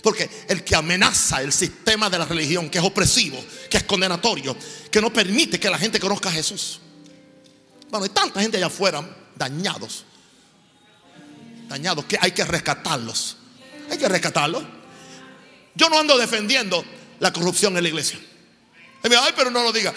[0.02, 4.56] Porque el que amenaza el sistema de la religión, que es opresivo, que es condenatorio,
[4.90, 6.80] que no permite que la gente conozca a Jesús.
[7.90, 10.04] Bueno, hay tanta gente allá afuera dañados.
[11.68, 13.36] Dañados que hay que rescatarlos.
[13.90, 14.62] Hay que rescatarlos.
[15.74, 16.84] Yo no ando defendiendo
[17.18, 18.18] la corrupción en la iglesia.
[19.02, 19.92] Ay, pero no lo diga.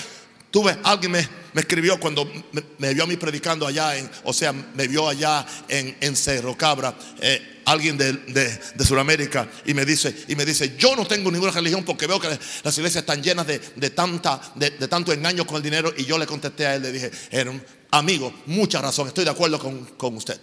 [0.52, 2.32] Tuve, alguien me, me escribió cuando
[2.78, 6.96] me, vio a mí predicando allá, o sea, me vio allá en, en Cerro Cabra,
[7.22, 11.32] eh, alguien de, de, de Sudamérica, y me dice, y me dice, yo no tengo
[11.32, 12.28] ninguna religión porque veo que
[12.64, 15.92] las iglesias están llenas de, de tanta, de, de tanto engaño con el dinero.
[15.98, 19.58] Y yo le contesté a él, le dije, "Herm- amigo, mucha razón, estoy de acuerdo
[19.58, 20.40] con, con usted.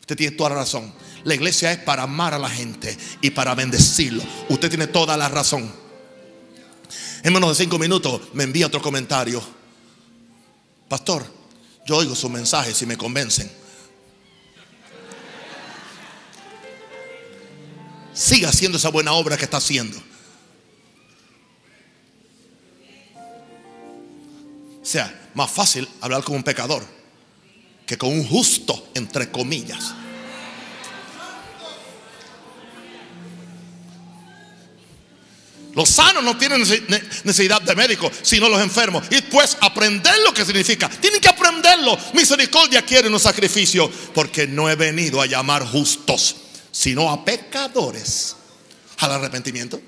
[0.00, 0.92] Usted tiene toda la razón.
[1.22, 4.24] La iglesia es para amar a la gente y para bendecirlo.
[4.48, 5.80] Usted tiene toda la razón.
[7.22, 9.42] En menos de cinco minutos me envía otro comentario.
[10.88, 11.24] Pastor,
[11.86, 13.50] yo oigo sus mensajes y me convencen.
[18.12, 19.98] Siga haciendo esa buena obra que está haciendo.
[24.82, 26.84] O sea, más fácil hablar con un pecador
[27.86, 29.94] que con un justo, entre comillas.
[35.74, 39.04] Los sanos no tienen nece- ne- necesidad de médico, sino los enfermos.
[39.10, 40.88] Y pues aprender lo que significa.
[40.88, 41.98] Tienen que aprenderlo.
[42.12, 43.90] Misericordia quiere un sacrificio.
[44.14, 46.36] Porque no he venido a llamar justos,
[46.70, 48.36] sino a pecadores
[48.98, 49.80] al arrepentimiento.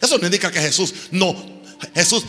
[0.00, 1.62] Eso no indica que Jesús no.
[1.94, 2.24] Jesús,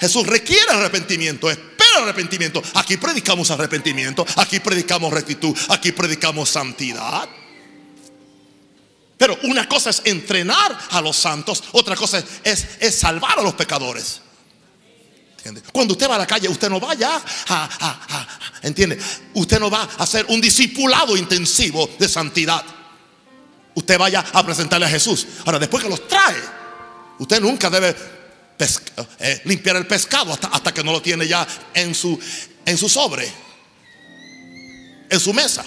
[0.00, 2.62] Jesús requiere arrepentimiento, espera arrepentimiento.
[2.74, 7.28] Aquí predicamos arrepentimiento, aquí predicamos rectitud, aquí predicamos santidad.
[9.44, 14.20] Una cosa es entrenar a los santos, otra cosa es, es- salvar a los pecadores.
[15.38, 15.62] ¿Entiende?
[15.72, 18.28] Cuando usted va a la calle, usted no va ya a, a- a-
[18.66, 18.98] ¿entiende?
[19.34, 22.62] Usted no va a hacer un discipulado intensivo de santidad.
[23.74, 25.26] Usted vaya a presentarle a Jesús.
[25.46, 26.36] Ahora, después que los trae,
[27.18, 27.96] usted nunca debe
[29.18, 32.18] eh, limpiar el pescado hasta, hasta que no lo tiene ya en su,
[32.66, 33.32] en su sobre,
[35.08, 35.64] en su mesa.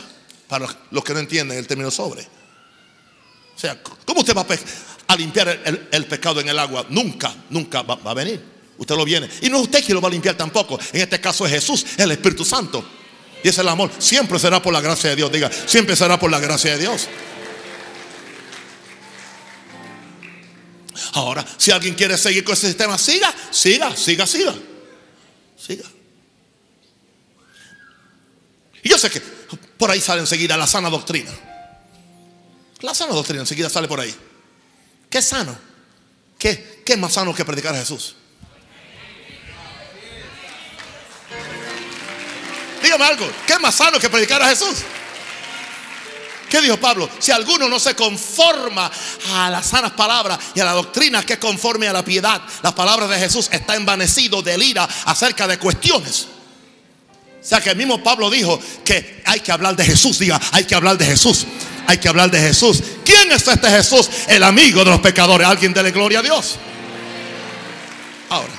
[0.48, 2.28] Para los que no entienden el término sobre.
[3.56, 4.46] O sea, ¿cómo usted va
[5.08, 6.86] a, limpiar el, pecado en el agua?
[6.90, 8.42] Nunca, nunca va, va a venir.
[8.78, 9.30] Usted lo viene.
[9.42, 10.80] Y no es usted quien lo va a limpiar tampoco.
[10.92, 12.84] En este caso es Jesús, el Espíritu Santo.
[13.44, 13.92] Y es el amor.
[14.00, 15.32] Siempre será por la gracia de Dios.
[15.32, 17.08] Diga, siempre será por la gracia de Dios.
[21.14, 24.56] Ahora, si alguien quiere seguir con ese sistema, siga, siga, siga, siga.
[25.58, 25.84] Siga.
[28.82, 29.22] Y yo sé que
[29.78, 31.32] por ahí sale enseguida la sana doctrina.
[32.84, 34.14] La sana doctrina enseguida sale por ahí.
[35.10, 35.58] ¿Qué sano?
[36.38, 38.16] ¿Qué, qué más sano que predicar a Jesús?
[42.84, 43.26] Dígame algo.
[43.48, 44.80] ¿Qué más sano que predicar a Jesús?
[46.50, 47.10] ¿Qué dijo Pablo?
[47.20, 48.92] Si alguno no se conforma
[49.32, 53.10] a las sanas palabras y a la doctrina que conforme a la piedad, las palabras
[53.10, 56.28] de Jesús está envanecido del ira acerca de cuestiones.
[57.42, 60.20] O sea que el mismo Pablo dijo que hay que hablar de Jesús.
[60.20, 61.46] Diga, hay que hablar de Jesús.
[61.88, 62.82] Hay que hablar de Jesús.
[63.04, 64.10] ¿Quién es este Jesús?
[64.28, 65.48] El amigo de los pecadores.
[65.48, 66.58] Alguien dele gloria a Dios.
[68.30, 68.54] Ahora,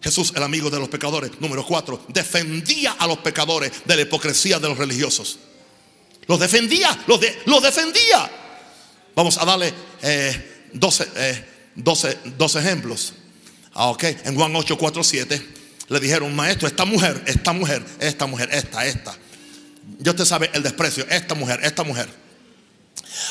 [0.00, 1.32] Jesús, el amigo de los pecadores.
[1.40, 5.38] Número cuatro, defendía a los pecadores de la hipocresía de los religiosos.
[6.28, 8.30] Los defendía, los, de- los defendía.
[9.14, 13.12] Vamos a darle eh, 12, eh, 12 12 ejemplos.
[13.74, 15.46] Ah, ok, en Juan 8, 4, 7
[15.88, 19.16] le dijeron, maestro, esta mujer, esta mujer, esta mujer, esta, esta.
[19.98, 22.08] Ya usted sabe el desprecio, esta mujer, esta mujer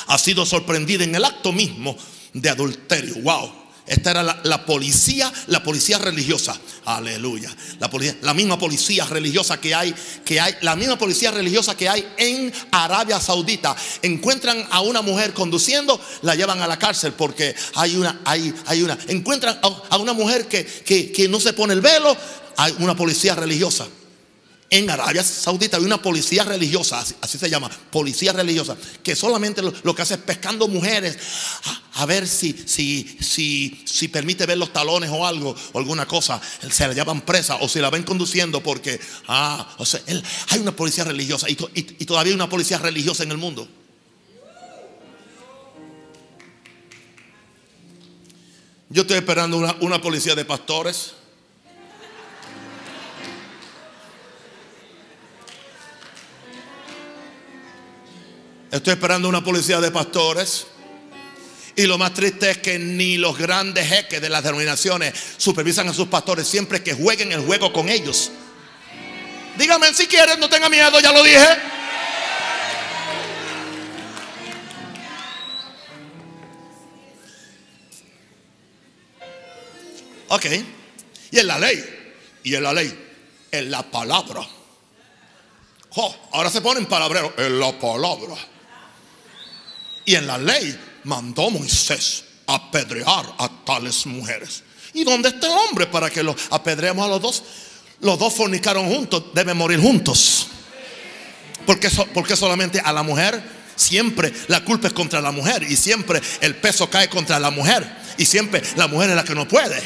[0.08, 1.98] ha sido sorprendida en el acto mismo
[2.34, 3.16] de adulterio.
[3.22, 3.66] Wow.
[3.88, 6.60] Esta era la, policía, la policía religiosa.
[6.86, 7.56] Aleluya.
[7.80, 7.88] La,
[8.22, 12.52] la misma policía religiosa que hay, que hay, la misma policía religiosa que hay en
[12.72, 13.76] Arabia Saudita.
[14.02, 18.82] Encuentran a una mujer conduciendo, la llevan a la cárcel porque hay una, hay, hay
[18.82, 18.98] una.
[19.08, 22.18] Encuentran a, una mujer que, que no se pone el velo,
[22.58, 23.88] hay una policía religiosa.
[24.70, 29.96] En Arabia Saudita hay una policía religiosa, así, se llama, policía religiosa, que solamente lo,
[29.96, 31.18] que hace es pescando mujeres
[31.94, 36.42] a, ver si, si, si, si, permite ver los talones o algo, o alguna cosa.
[36.72, 40.02] Se la llevan presa o si la ven conduciendo porque, ah, o sea,
[40.50, 41.56] hay una policía religiosa y,
[42.06, 43.68] todavía hay una policía religiosa en el mundo.
[48.90, 51.14] Yo estoy esperando una, una policía de pastores.
[58.76, 60.68] Estoy esperando una policía de pastores.
[61.78, 65.94] Y lo más triste es que ni los grandes jeques de las denominaciones supervisan a
[65.94, 68.32] sus pastores siempre que jueguen el juego con ellos.
[69.58, 71.48] Dígame si quieren, no tenga miedo, ya lo dije.
[80.28, 80.46] Ok.
[81.32, 82.12] Y en la ley.
[82.44, 83.08] Y en la ley.
[83.52, 84.46] En la palabra.
[86.34, 87.32] ahora se ponen palabreros.
[87.38, 88.36] En la palabra.
[90.06, 94.64] Y en la ley mandó Moisés apedrear a tales mujeres.
[94.94, 97.44] ¿Y dónde está el hombre para que lo apedreemos a los dos?
[98.02, 100.48] Los dos fornicaron juntos, deben morir juntos.
[101.66, 103.42] Porque, porque solamente a la mujer
[103.76, 107.86] siempre la culpa es contra la mujer y siempre el peso cae contra la mujer
[108.18, 109.82] y siempre la mujer es la que no puede.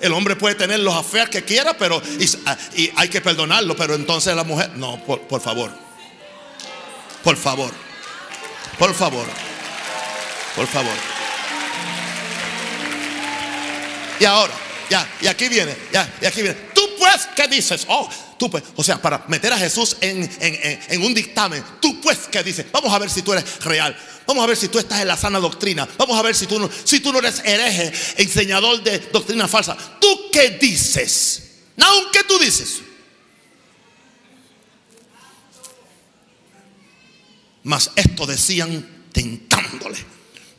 [0.00, 2.02] El hombre puede tener los aferos que quiera, pero
[2.76, 5.70] y, hay que perdonarlo, pero entonces la mujer, no, por favor,
[7.22, 7.85] por favor.
[8.78, 9.26] Por favor.
[10.54, 10.92] Por favor.
[14.18, 14.54] Y ahora,
[14.88, 16.56] ya, y aquí viene, ya, y aquí viene.
[16.74, 17.84] Tú pues, ¿qué dices?
[17.88, 18.08] Oh,
[18.38, 22.42] tú pues, o sea, para meter a Jesús en, en, un dictamen, tú pues, ¿qué
[22.42, 22.66] dices?
[22.72, 23.96] Vamos a ver si tú eres real.
[24.26, 25.86] Vamos a ver si tú estás en la sana doctrina.
[25.98, 29.76] Vamos a ver si tú no, si tú no eres hereje, enseñador de doctrina falsa.
[30.00, 31.42] ¿Tú qué dices?
[31.76, 32.80] No, ¿qué tú dices?
[37.66, 39.98] Mas esto decían tentándole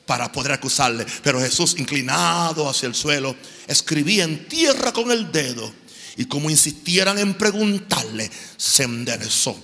[0.06, 1.06] para poder acusarle.
[1.24, 3.34] Pero Jesús, inclinado hacia el suelo,
[3.65, 5.74] escribía en tierra con el dedo.
[6.17, 9.58] Y como insistieran en preguntarle, se enderezó.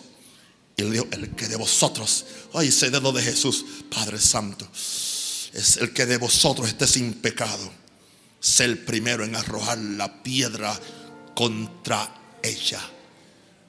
[0.78, 5.78] Y le dijo, el que de vosotros, ay, ese dedo de Jesús, Padre Santo, es
[5.82, 7.74] el que de vosotros esté sin pecado.
[8.40, 10.80] Sé el primero en arrojar la piedra
[11.36, 12.80] contra ella.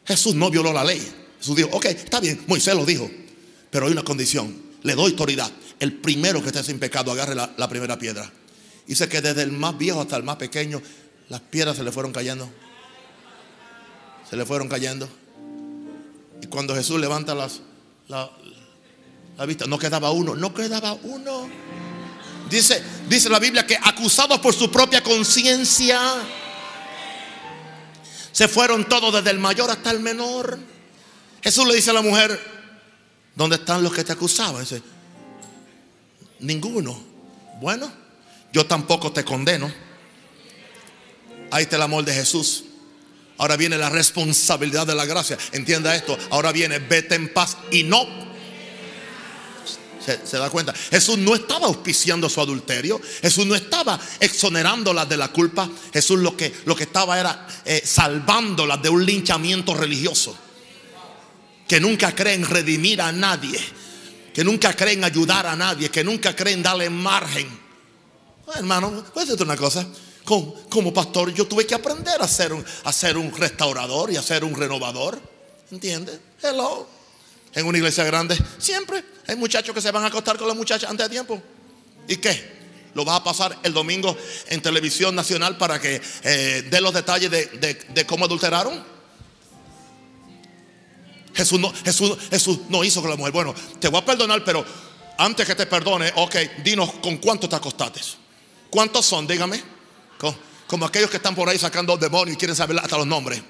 [0.06, 1.02] Jesús no violó la ley.
[1.40, 3.10] Jesús dijo, ok, está bien, Moisés lo dijo.
[3.74, 4.54] Pero hay una condición.
[4.84, 5.50] Le doy autoridad.
[5.80, 8.30] El primero que esté sin pecado agarre la, primera piedra.
[8.86, 10.80] Dice que desde el más viejo hasta el más pequeño,
[11.28, 12.48] las piedras se le fueron cayendo.
[14.30, 15.08] Se le fueron cayendo.
[16.40, 17.62] Y cuando Jesús levanta las,
[18.06, 18.30] la,
[19.44, 21.48] vista, no quedaba uno, no quedaba uno.
[22.48, 26.00] Dice, dice la Biblia que acusados por su propia conciencia,
[28.30, 30.60] se fueron todos desde el mayor hasta el menor.
[31.42, 32.53] Jesús le dice a la mujer,
[33.34, 34.64] ¿Dónde están los que te acusaban?
[36.40, 37.00] Ninguno.
[37.60, 37.90] Bueno,
[38.52, 39.72] yo tampoco te condeno.
[41.50, 42.64] Ahí está el amor de Jesús.
[43.38, 45.36] Ahora viene la responsabilidad de la gracia.
[45.52, 46.16] Entienda esto.
[46.30, 48.06] Ahora viene, vete en paz y no.
[50.24, 50.74] Se, da cuenta.
[50.90, 53.00] Jesús no estaba auspiciando su adulterio.
[53.22, 55.68] Jesús no estaba exonerándola de la culpa.
[55.92, 60.36] Jesús lo que, lo que estaba era eh, salvándola de un linchamiento religioso
[61.66, 63.58] que nunca creen redimir a nadie,
[64.32, 67.48] que nunca creen ayudar a nadie, que nunca creen darle margen.
[68.54, 69.86] hermano, voy a decirte una cosa.
[70.24, 75.20] Como, pastor, yo tuve que aprender a ser, un, restaurador y a ser un renovador.
[75.70, 76.18] ¿Entiendes?
[76.42, 76.88] Hello.
[77.52, 80.88] En una iglesia grande, siempre hay muchachos que se van a acostar con la muchacha
[80.88, 81.40] antes de tiempo.
[82.08, 82.54] ¿Y qué?
[82.94, 84.16] Lo vas a pasar el domingo
[84.48, 88.93] en televisión nacional para que eh, dé los detalles de cómo adulteraron.
[91.34, 93.32] Jesús no, Jesús, Jesús no hizo con la mujer.
[93.32, 94.64] Bueno, te voy a perdonar, pero
[95.18, 98.00] antes que te perdone, ok, dinos con cuánto te acostaste.
[98.70, 99.26] ¿Cuántos son?
[99.26, 99.62] Dígame.
[100.66, 103.40] Como, aquellos que están por ahí sacando demonios y quieren saber hasta los nombres.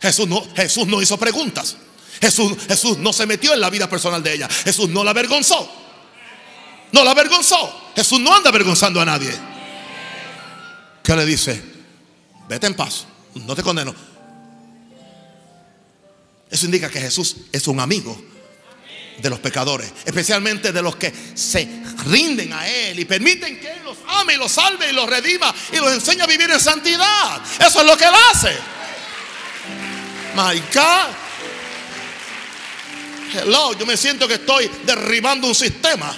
[0.00, 1.76] Jesús no, Jesús no hizo preguntas.
[2.20, 4.48] Jesús, Jesús no se metió en la vida personal de ella.
[4.48, 5.70] Jesús no la avergonzó.
[6.92, 7.92] No la avergonzó.
[7.94, 9.32] Jesús no anda avergonzando a nadie.
[11.02, 11.62] ¿Qué le dice?
[12.48, 13.06] Vete en paz.
[13.34, 13.94] No te condeno.
[16.50, 18.26] Eso indica que Jesús es un amigo.
[19.18, 21.68] De los pecadores, especialmente de los que se
[22.06, 25.54] rinden a Él y permiten que Él los ame y los salve y los redima
[25.74, 27.42] y los enseña a vivir en santidad.
[27.58, 28.56] Eso es lo que Él hace.
[30.34, 31.14] My God.
[33.34, 36.16] Hello, yo me siento que estoy derribando un sistema.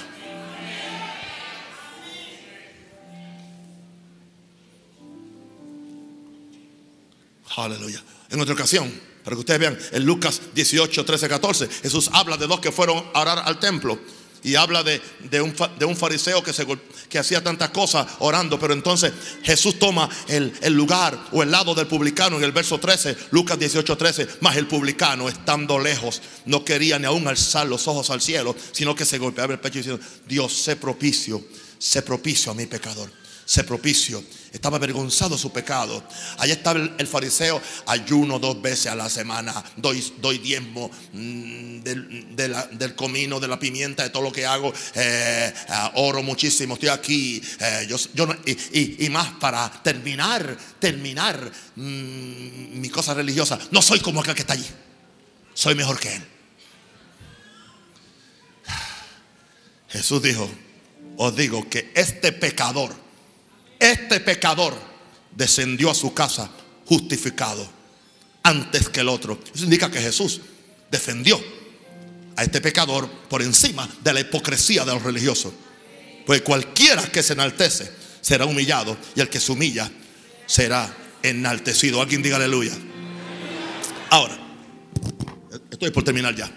[7.57, 8.01] Aleluya.
[8.29, 12.47] En otra ocasión, para que ustedes vean, en Lucas 18, 13, 14, Jesús habla de
[12.47, 13.99] dos que fueron a orar al templo.
[14.45, 15.01] Y habla de,
[15.41, 16.67] un, de un, fariseo que, se,
[17.07, 18.59] que hacía tantas cosas orando.
[18.59, 22.77] Pero entonces Jesús toma el, el, lugar o el lado del publicano en el verso
[22.77, 24.27] 13, Lucas 18, 13.
[24.41, 28.93] Más el publicano, estando lejos, no quería ni aún alzar los ojos al cielo, sino
[28.93, 31.41] que se golpeaba el pecho diciendo: Dios, sé propicio,
[31.79, 33.09] sé propicio a mi pecador
[33.45, 34.23] se propicio.
[34.53, 36.03] Estaba avergonzado su pecado.
[36.37, 42.93] Allá estaba el, fariseo, ayuno dos veces a la semana, doy, doy diezmo mm, del,
[42.95, 44.71] comino, de la pimienta, de todo lo que hago.
[44.93, 45.51] Eh,
[45.95, 47.41] oro muchísimo, estoy aquí.
[47.59, 53.57] Eh, yo, y, más para terminar, terminar mm, mi cosa religiosa.
[53.71, 54.67] No soy como aquel que está allí.
[55.55, 56.23] Soy mejor que él.
[59.89, 60.47] Jesús dijo,
[61.17, 63.02] os digo que este pecador
[63.91, 64.73] este pecador
[65.35, 66.49] descendió a su casa
[66.85, 67.67] justificado
[68.43, 69.39] antes que el otro.
[69.53, 70.41] Eso indica que Jesús
[70.91, 71.41] defendió
[72.35, 75.53] a este pecador por encima de la hipocresía de los religiosos.
[76.25, 79.91] Pues cualquiera que se enaltece será humillado y el que se humilla
[80.45, 82.01] será enaltecido.
[82.01, 82.73] Alguien diga aleluya.
[84.09, 84.37] Ahora,
[85.71, 86.51] estoy por terminar ya.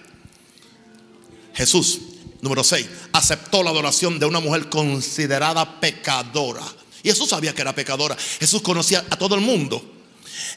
[1.54, 2.00] Jesús,
[2.42, 6.62] número 6, aceptó la adoración de una mujer considerada pecadora.
[7.06, 8.16] Jesús sabía que era pecadora.
[8.40, 9.94] Jesús conocía a todo el mundo.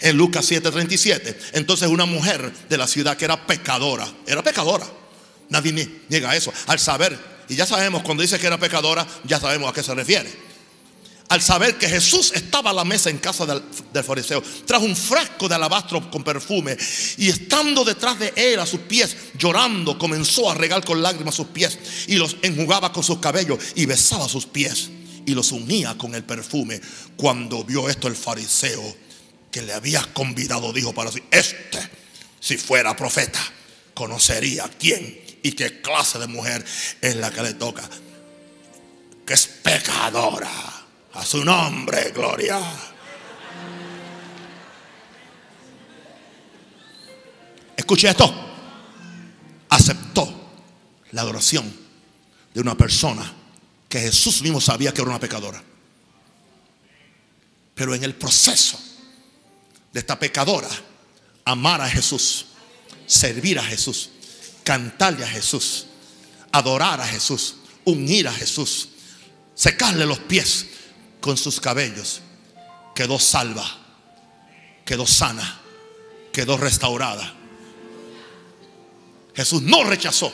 [0.01, 1.37] En Lucas 7:37.
[1.53, 4.07] Entonces una mujer de la ciudad que era pecadora.
[4.25, 4.87] Era pecadora.
[5.49, 5.73] Nadie
[6.09, 6.51] niega eso.
[6.67, 9.93] Al saber, y ya sabemos cuando dice que era pecadora, ya sabemos a qué se
[9.93, 10.49] refiere.
[11.29, 13.61] Al saber que Jesús estaba a la mesa en casa del,
[13.93, 16.75] del, fariseo, trajo un frasco de alabastro con perfume
[17.17, 21.47] y estando detrás de él a sus pies, llorando, comenzó a regar con lágrimas sus
[21.47, 21.77] pies
[22.07, 24.89] y los enjugaba con sus cabellos y besaba sus pies
[25.29, 26.81] y los unía con el perfume.
[27.15, 28.95] Cuando vio esto el fariseo
[29.51, 31.79] que le había convidado, dijo para sí, este,
[32.39, 33.39] si fuera profeta,
[33.93, 36.65] conocería quién y qué clase de mujer
[36.99, 37.87] es la que le toca.
[39.25, 40.49] Que es pecadora.
[41.13, 42.59] A su nombre, gloria.
[47.77, 48.33] Escuche esto.
[49.69, 50.51] Aceptó
[51.11, 51.71] la adoración
[52.53, 53.38] de una persona
[53.89, 55.61] que Jesús mismo sabía que era una pecadora.
[57.73, 58.79] Pero en el proceso
[59.91, 60.69] de esta pecadora,
[61.43, 62.45] amar a Jesús,
[63.07, 64.11] servir a Jesús,
[64.63, 65.87] cantarle a Jesús,
[66.51, 68.89] adorar a Jesús, unir a Jesús,
[69.55, 70.67] secarle los pies
[71.19, 72.21] con sus cabellos,
[72.93, 73.65] quedó salva,
[74.85, 75.59] quedó sana,
[76.31, 77.33] quedó restaurada.
[79.35, 80.31] Jesús no rechazó.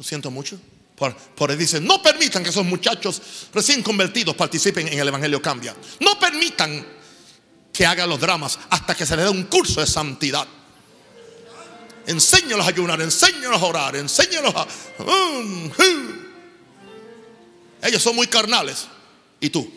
[0.00, 0.58] Lo siento mucho.
[0.96, 3.20] Por, por dice, no permitan que esos muchachos
[3.52, 5.76] recién convertidos participen en el Evangelio Cambia.
[6.00, 6.86] No permitan
[7.70, 10.48] que hagan los dramas hasta que se les dé un curso de santidad.
[12.06, 14.66] Enséñalos a ayunar, enséñalos a orar, enséñalos a...
[15.02, 15.70] Um,
[17.82, 18.86] Ellos son muy carnales.
[19.38, 19.70] ¿Y tú?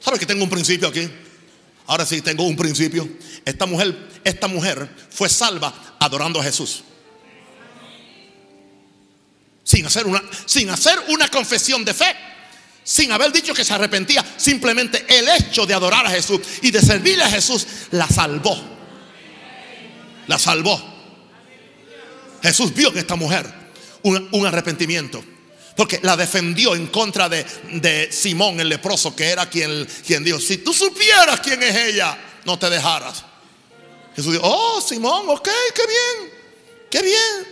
[0.00, 1.06] ¿Sabes que tengo un principio aquí?
[1.90, 3.08] Ahora sí tengo un principio.
[3.44, 6.84] Esta mujer, esta mujer fue salva adorando a Jesús.
[9.64, 12.14] Sin hacer una, sin hacer una confesión de fe.
[12.84, 14.24] Sin haber dicho que se arrepentía.
[14.36, 18.56] Simplemente el hecho de adorar a Jesús y de servirle a Jesús la salvó.
[20.28, 20.80] La salvó.
[22.40, 23.52] Jesús vio que esta mujer
[24.04, 25.24] un arrepentimiento.
[25.80, 30.58] Porque la defendió en contra de, Simón el leproso, que era quien, quien dijo, si
[30.58, 33.24] tú supieras quién es ella, no te dejaras.
[34.14, 36.32] Jesús dijo, oh Simón, ok, qué bien,
[36.90, 37.48] qué bien.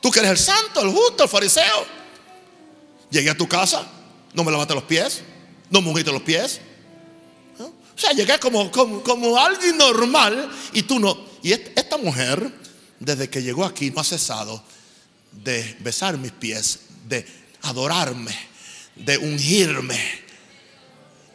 [0.00, 1.84] Tú que eres el santo, el justo, el fariseo.
[3.10, 3.84] Llegué a tu casa,
[4.32, 5.22] no me lavaste los pies,
[5.70, 6.60] no me los pies.
[7.58, 11.18] O sea, llegué como, como, como, alguien normal y tú no.
[11.42, 12.48] Y esta mujer,
[13.00, 14.62] desde que llegó aquí, no ha cesado
[15.32, 17.26] de besar mis pies, de
[17.62, 18.34] adorarme,
[18.96, 19.98] de ungirme.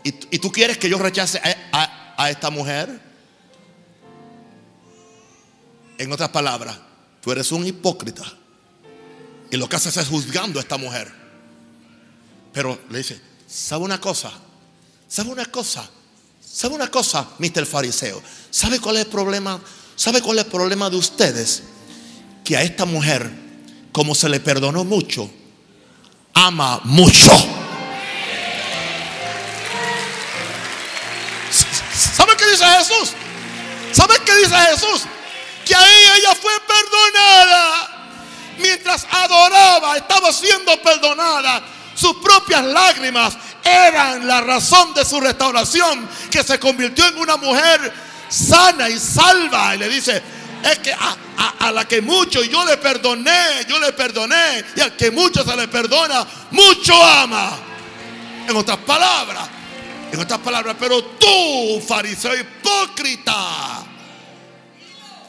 [0.04, 1.42] ¿Y, tú quieres que yo rechace
[1.72, 3.00] a, esta mujer?
[5.98, 6.78] En otras palabras,
[7.22, 8.24] tú eres un hipócrita.
[9.52, 11.12] Y lo que haces es juzgando a esta mujer.
[12.54, 14.32] Pero le dice, ¿sabe una cosa?
[15.08, 15.90] ¿Sabe una cosa?
[16.42, 17.66] ¿Sabe una cosa, Mr.
[17.66, 18.22] Fariseo?
[18.50, 19.62] ¿Sabe cuál es el problema?
[19.96, 21.64] ¿Sabe cuál es el problema de ustedes?
[22.44, 23.30] Que a esta mujer,
[23.92, 25.30] como se le perdonó mucho,
[26.34, 27.32] ama mucho.
[31.96, 33.14] ¿Sabe qué dice Jesús?
[33.92, 35.04] ¿Sabe qué dice Jesús?
[35.66, 37.96] Que ahí ella fue perdonada.
[38.58, 41.64] Mientras adoraba, estaba siendo perdonada.
[41.96, 47.94] Sus propias lágrimas eran la razón de su restauración, que se convirtió en una mujer
[48.30, 49.76] sana y salva.
[49.76, 50.22] Y le dice,
[50.64, 50.94] es que
[51.40, 54.64] a, la que mucho yo le perdoné, yo le perdoné.
[54.76, 57.58] Y al que mucho se le perdona, mucho ama.
[58.48, 59.48] En otras palabras,
[60.12, 63.86] en otras palabras, pero tú, fariseo hipócrita,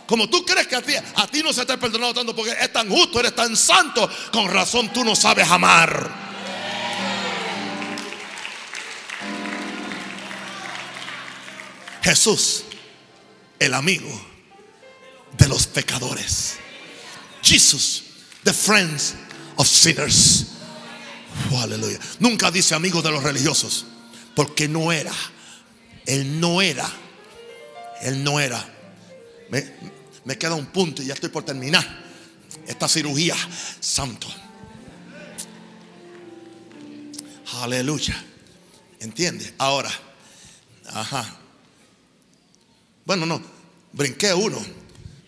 [0.07, 2.57] como tú crees que a ti, a ti no se te ha perdonado tanto porque
[2.59, 6.31] es tan justo, eres tan santo, con razón tú no sabes amar.
[12.03, 12.65] Jesús,
[13.59, 14.30] el amigo
[15.41, 16.59] de los pecadores.
[17.43, 18.05] Jesus,
[18.45, 19.15] the friends
[19.57, 20.47] of sinners.
[21.51, 21.99] Oh, aleluya.
[22.21, 23.87] Nunca dice amigo de los religiosos,
[24.37, 25.13] porque no era.
[26.07, 26.89] Él no era.
[28.03, 28.63] Él no era.
[29.51, 29.65] Me,
[30.25, 31.85] me queda un punto y ya estoy por terminar
[32.67, 33.35] esta cirugía.
[33.81, 34.29] Santo.
[37.55, 38.23] Aleluya.
[39.01, 39.55] ¿Entiende?
[39.57, 39.91] Ahora.
[40.87, 41.37] Ajá.
[43.07, 43.41] Bueno, no,
[43.93, 44.80] brinqué uno.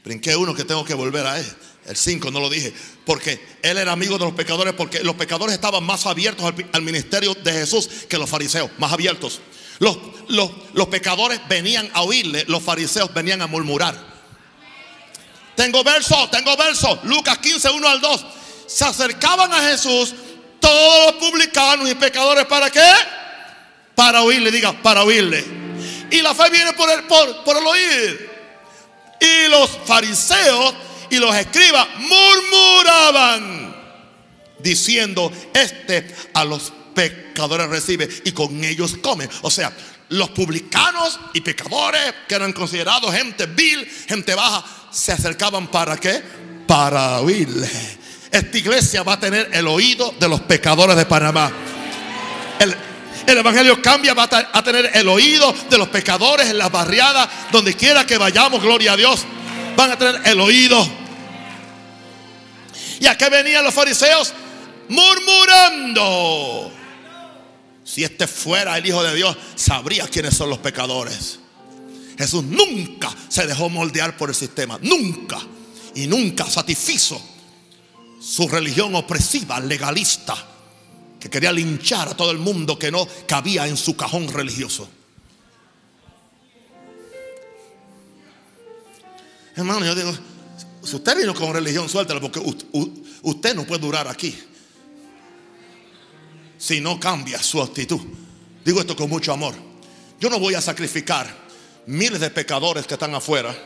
[0.05, 1.46] Brinqué uno que tengo que volver a él.
[1.86, 2.72] El 5 no lo dije.
[3.05, 4.74] Porque él era amigo de los pecadores.
[4.74, 8.70] Porque los pecadores estaban más abiertos al, ministerio de Jesús que los fariseos.
[8.78, 9.40] Más abiertos.
[9.78, 9.98] Los,
[10.28, 12.44] los, pecadores venían a oírle.
[12.48, 14.12] Los fariseos venían a murmurar.
[15.55, 17.00] Tengo verso, tengo verso.
[17.05, 18.26] Lucas 15, 1 al 2.
[18.66, 20.14] Se acercaban a Jesús
[20.59, 22.46] todos los publicanos y pecadores.
[22.46, 22.90] ¿Para qué?
[23.94, 24.50] Para oírle.
[24.50, 25.44] Diga, para oírle.
[26.11, 28.31] Y la fe viene por el, por, por el oír.
[29.22, 30.74] Y los fariseos
[31.10, 33.76] y los escribas murmuraban
[34.58, 39.28] diciendo, este a los pecadores recibe y con ellos come.
[39.42, 39.72] O sea,
[40.08, 46.22] los publicanos y pecadores que eran considerados gente vil, gente baja, se acercaban para qué?
[46.66, 47.70] Para oírle.
[48.30, 51.52] Esta iglesia va a tener el oído de los pecadores de Panamá.
[53.26, 57.74] El Evangelio cambia, va a tener el oído de los pecadores en las barriadas, donde
[57.74, 59.24] quiera que vayamos, gloria a Dios.
[59.76, 60.86] Van a tener el oído.
[63.00, 64.32] ¿Y a qué venían los fariseos?
[64.88, 66.72] Murmurando.
[67.84, 71.38] Si este fuera el Hijo de Dios, sabría quiénes son los pecadores.
[72.16, 74.78] Jesús nunca se dejó moldear por el sistema.
[74.82, 75.38] Nunca.
[75.94, 77.20] Y nunca satisfizo
[78.20, 80.51] su religión opresiva, legalista
[81.22, 84.88] que quería linchar a todo el mundo que no cabía en su cajón religioso.
[89.54, 90.12] Hermano, yo digo,
[90.82, 92.40] si usted vino con religión, suéltelo porque
[93.22, 94.36] usted no puede durar aquí.
[96.58, 98.00] Si no cambia su actitud.
[98.64, 99.54] Digo esto con mucho amor.
[100.18, 101.32] Yo no voy a sacrificar
[101.86, 103.56] miles de pecadores que están afuera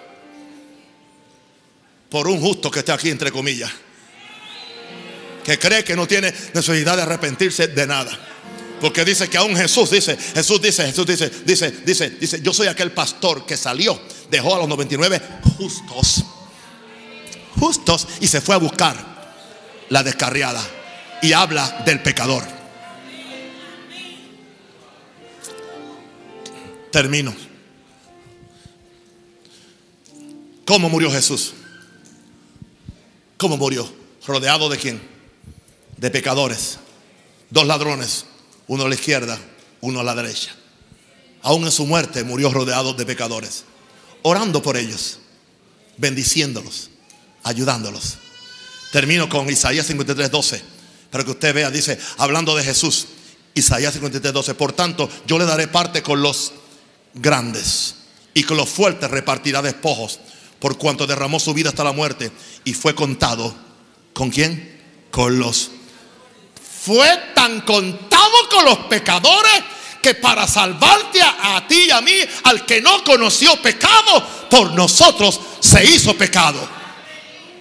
[2.11, 3.86] por un justo que esté aquí, entre comillas
[5.47, 8.11] que cree que no tiene necesidad de arrepentirse de nada.
[8.81, 12.67] Porque dice que aún Jesús dice, Jesús dice, Jesús dice, dice, dice, dice, yo soy
[12.67, 13.97] aquel pastor que salió,
[14.29, 15.23] dejó a los 99
[15.57, 16.25] justos,
[17.61, 18.97] justos y se fue a buscar
[19.89, 20.61] la descarriada
[21.23, 22.43] y habla del pecador.
[26.91, 27.33] Termino.
[30.65, 31.55] ¿Cómo murió Jesús?
[33.37, 33.89] ¿Cómo murió?
[34.27, 35.16] ¿Rodeado de quién?
[35.97, 36.79] De pecadores,
[37.51, 38.27] dos ladrones,
[38.67, 39.39] uno a la izquierda,
[39.81, 40.55] uno a la derecha.
[41.43, 43.65] Aún en su muerte murió rodeado de pecadores,
[44.23, 45.21] orando por ellos,
[45.97, 46.91] bendiciéndolos,
[47.45, 48.19] ayudándolos.
[48.93, 50.63] Termino con Isaías 53, 12,
[51.11, 53.07] para que usted vea, dice, hablando de Jesús,
[53.55, 56.53] Isaías 53, 12, por tanto, yo le daré parte con los
[57.15, 57.95] grandes
[58.35, 60.21] y con los fuertes repartirá despojos,
[60.59, 62.31] por cuanto derramó su vida hasta la muerte
[62.65, 63.55] y fue contado.
[64.13, 64.81] ¿Con quién?
[65.11, 65.71] Con los
[66.87, 69.65] fue tan contado con los pecadores
[70.01, 72.13] que para salvarte a, ti y a mí,
[72.45, 76.61] al que no conoció pecado, por nosotros se hizo pecado.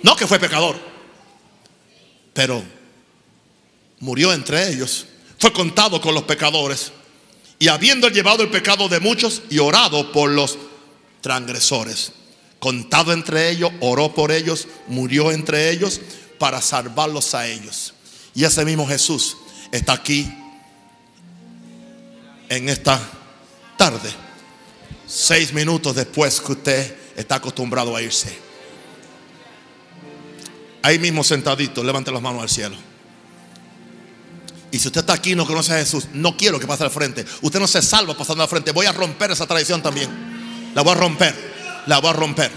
[0.04, 0.80] No que fue pecador,
[2.36, 2.64] pero
[3.98, 5.08] murió entre ellos.
[5.40, 6.92] Fue contado con los pecadores.
[7.58, 10.56] Y habiendo llevado el pecado de muchos y orado por los
[11.22, 12.12] transgresores,
[12.60, 16.00] contado entre ellos, oró por ellos, murió entre ellos
[16.38, 17.95] para salvarlos a ellos.
[18.36, 19.38] Y ese mismo Jesús
[19.72, 20.32] está aquí
[22.50, 23.00] en esta
[23.78, 24.26] tarde
[25.08, 28.36] Seis minutos después que usted está acostumbrado a irse.
[30.82, 32.76] Ahí mismo sentadito, levante las manos al cielo.
[34.72, 36.92] Y si usted está aquí y no conoce a Jesús, no quiero que pase al
[36.92, 37.24] frente.
[37.42, 38.72] Usted no se salva pasando al frente.
[38.72, 40.72] Voy a romper esa tradición también.
[40.74, 41.34] La voy a romper.
[41.86, 42.52] La voy a romper.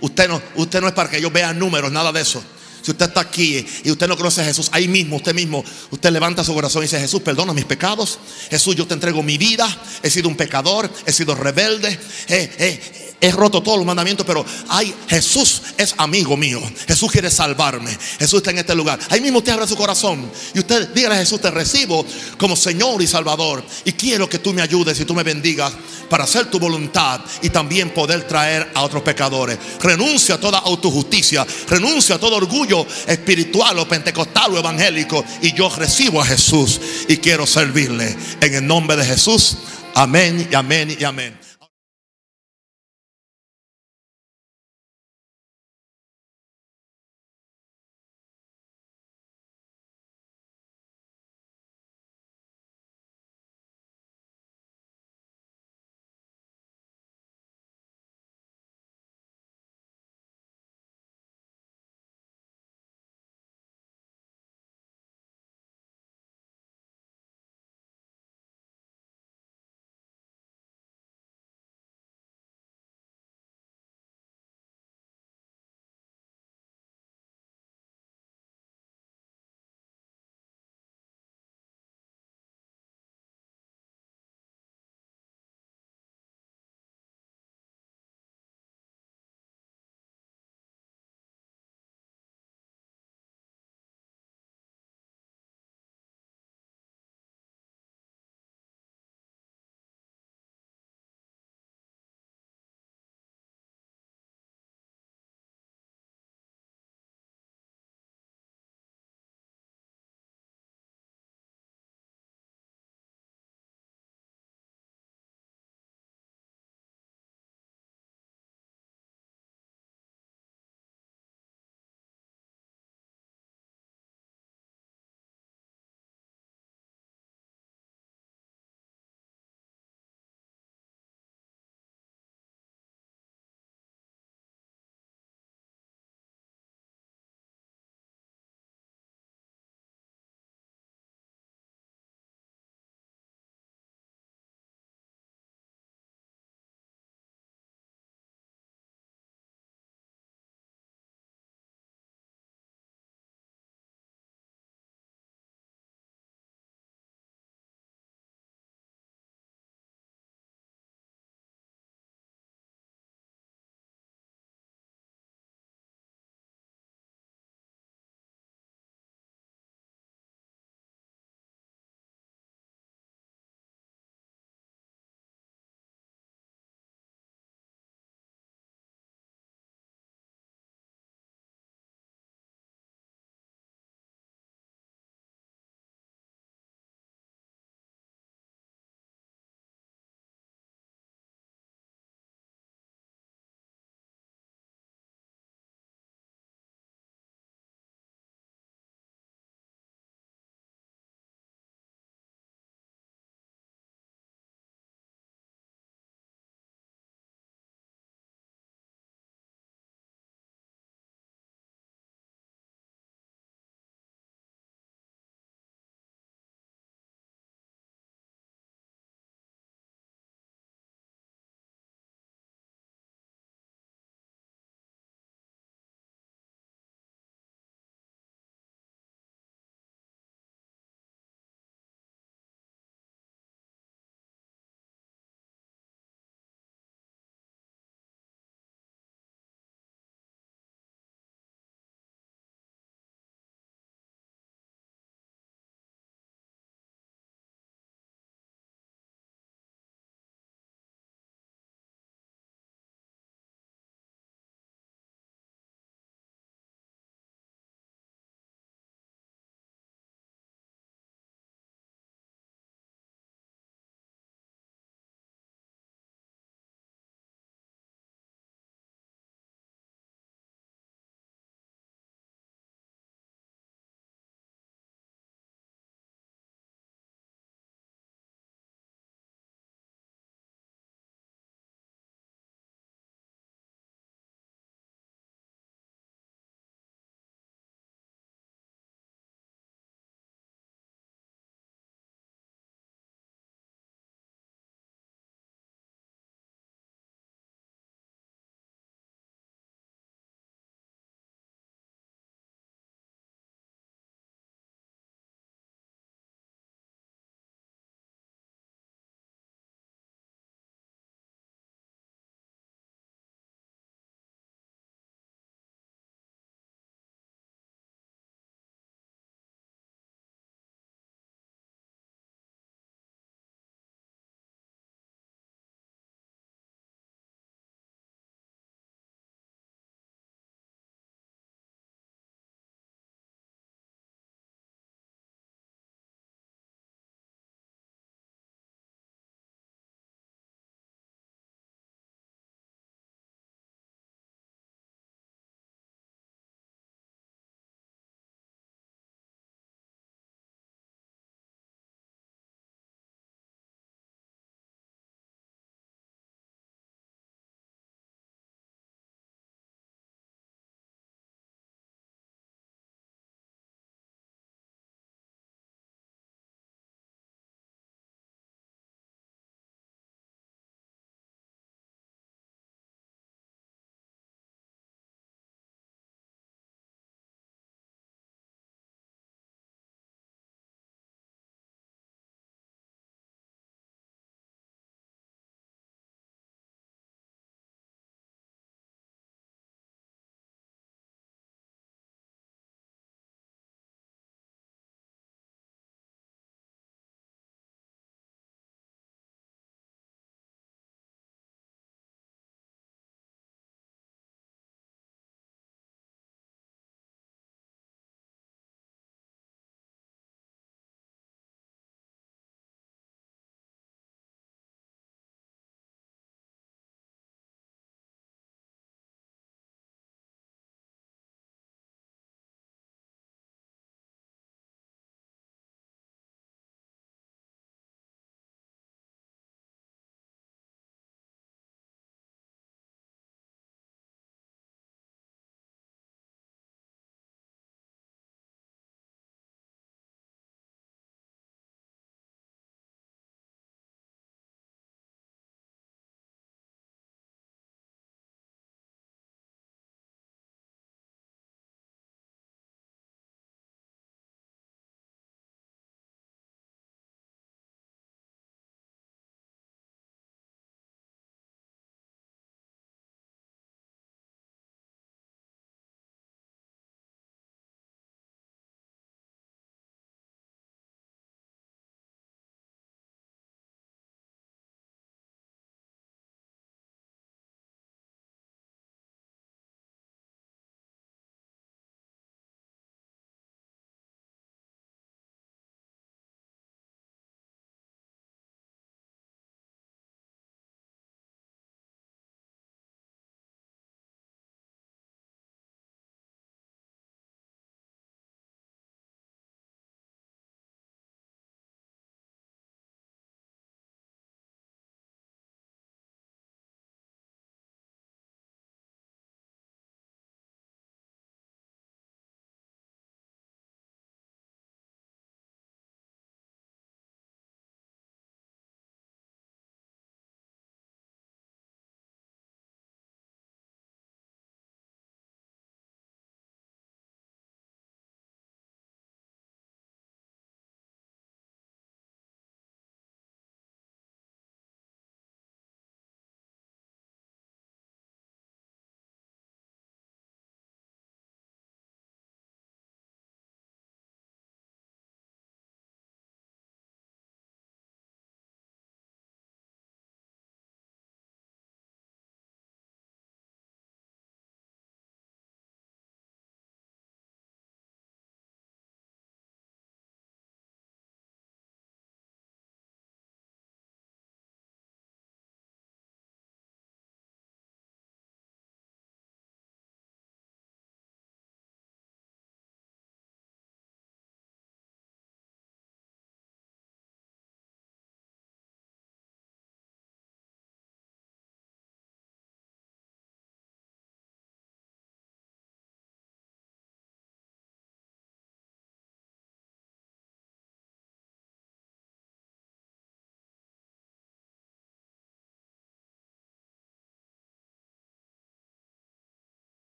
[0.00, 2.42] Usted no, usted no es para que yo vea números, nada de eso.
[2.82, 6.10] Si usted está aquí y usted no conoce a Jesús, ahí mismo, usted mismo, usted
[6.10, 8.18] levanta su corazón y dice, Jesús, perdona mis pecados.
[8.50, 9.66] Jesús, yo te entrego mi vida.
[10.02, 11.98] He sido un pecador, he sido rebelde.
[12.28, 16.60] He, roto todos los mandamientos, pero ay, Jesús es amigo mío.
[16.88, 17.96] Jesús quiere salvarme.
[18.18, 18.98] Jesús está en este lugar.
[19.10, 22.04] Ahí mismo usted abre su corazón y usted dígale a Jesús, te recibo
[22.36, 23.64] como Señor y Salvador.
[23.84, 25.72] Y quiero que tú me ayudes y tú me bendigas
[26.10, 29.56] para hacer tu voluntad y también poder traer a otros pecadores.
[29.80, 32.71] Renuncia a toda autojusticia, renuncia a todo orgullo
[33.06, 38.16] espiritual o pentecostal o evangélico y yo recibo a Jesús y quiero servirle.
[38.40, 39.58] En el nombre de Jesús,
[39.94, 41.41] amén y amén y amén.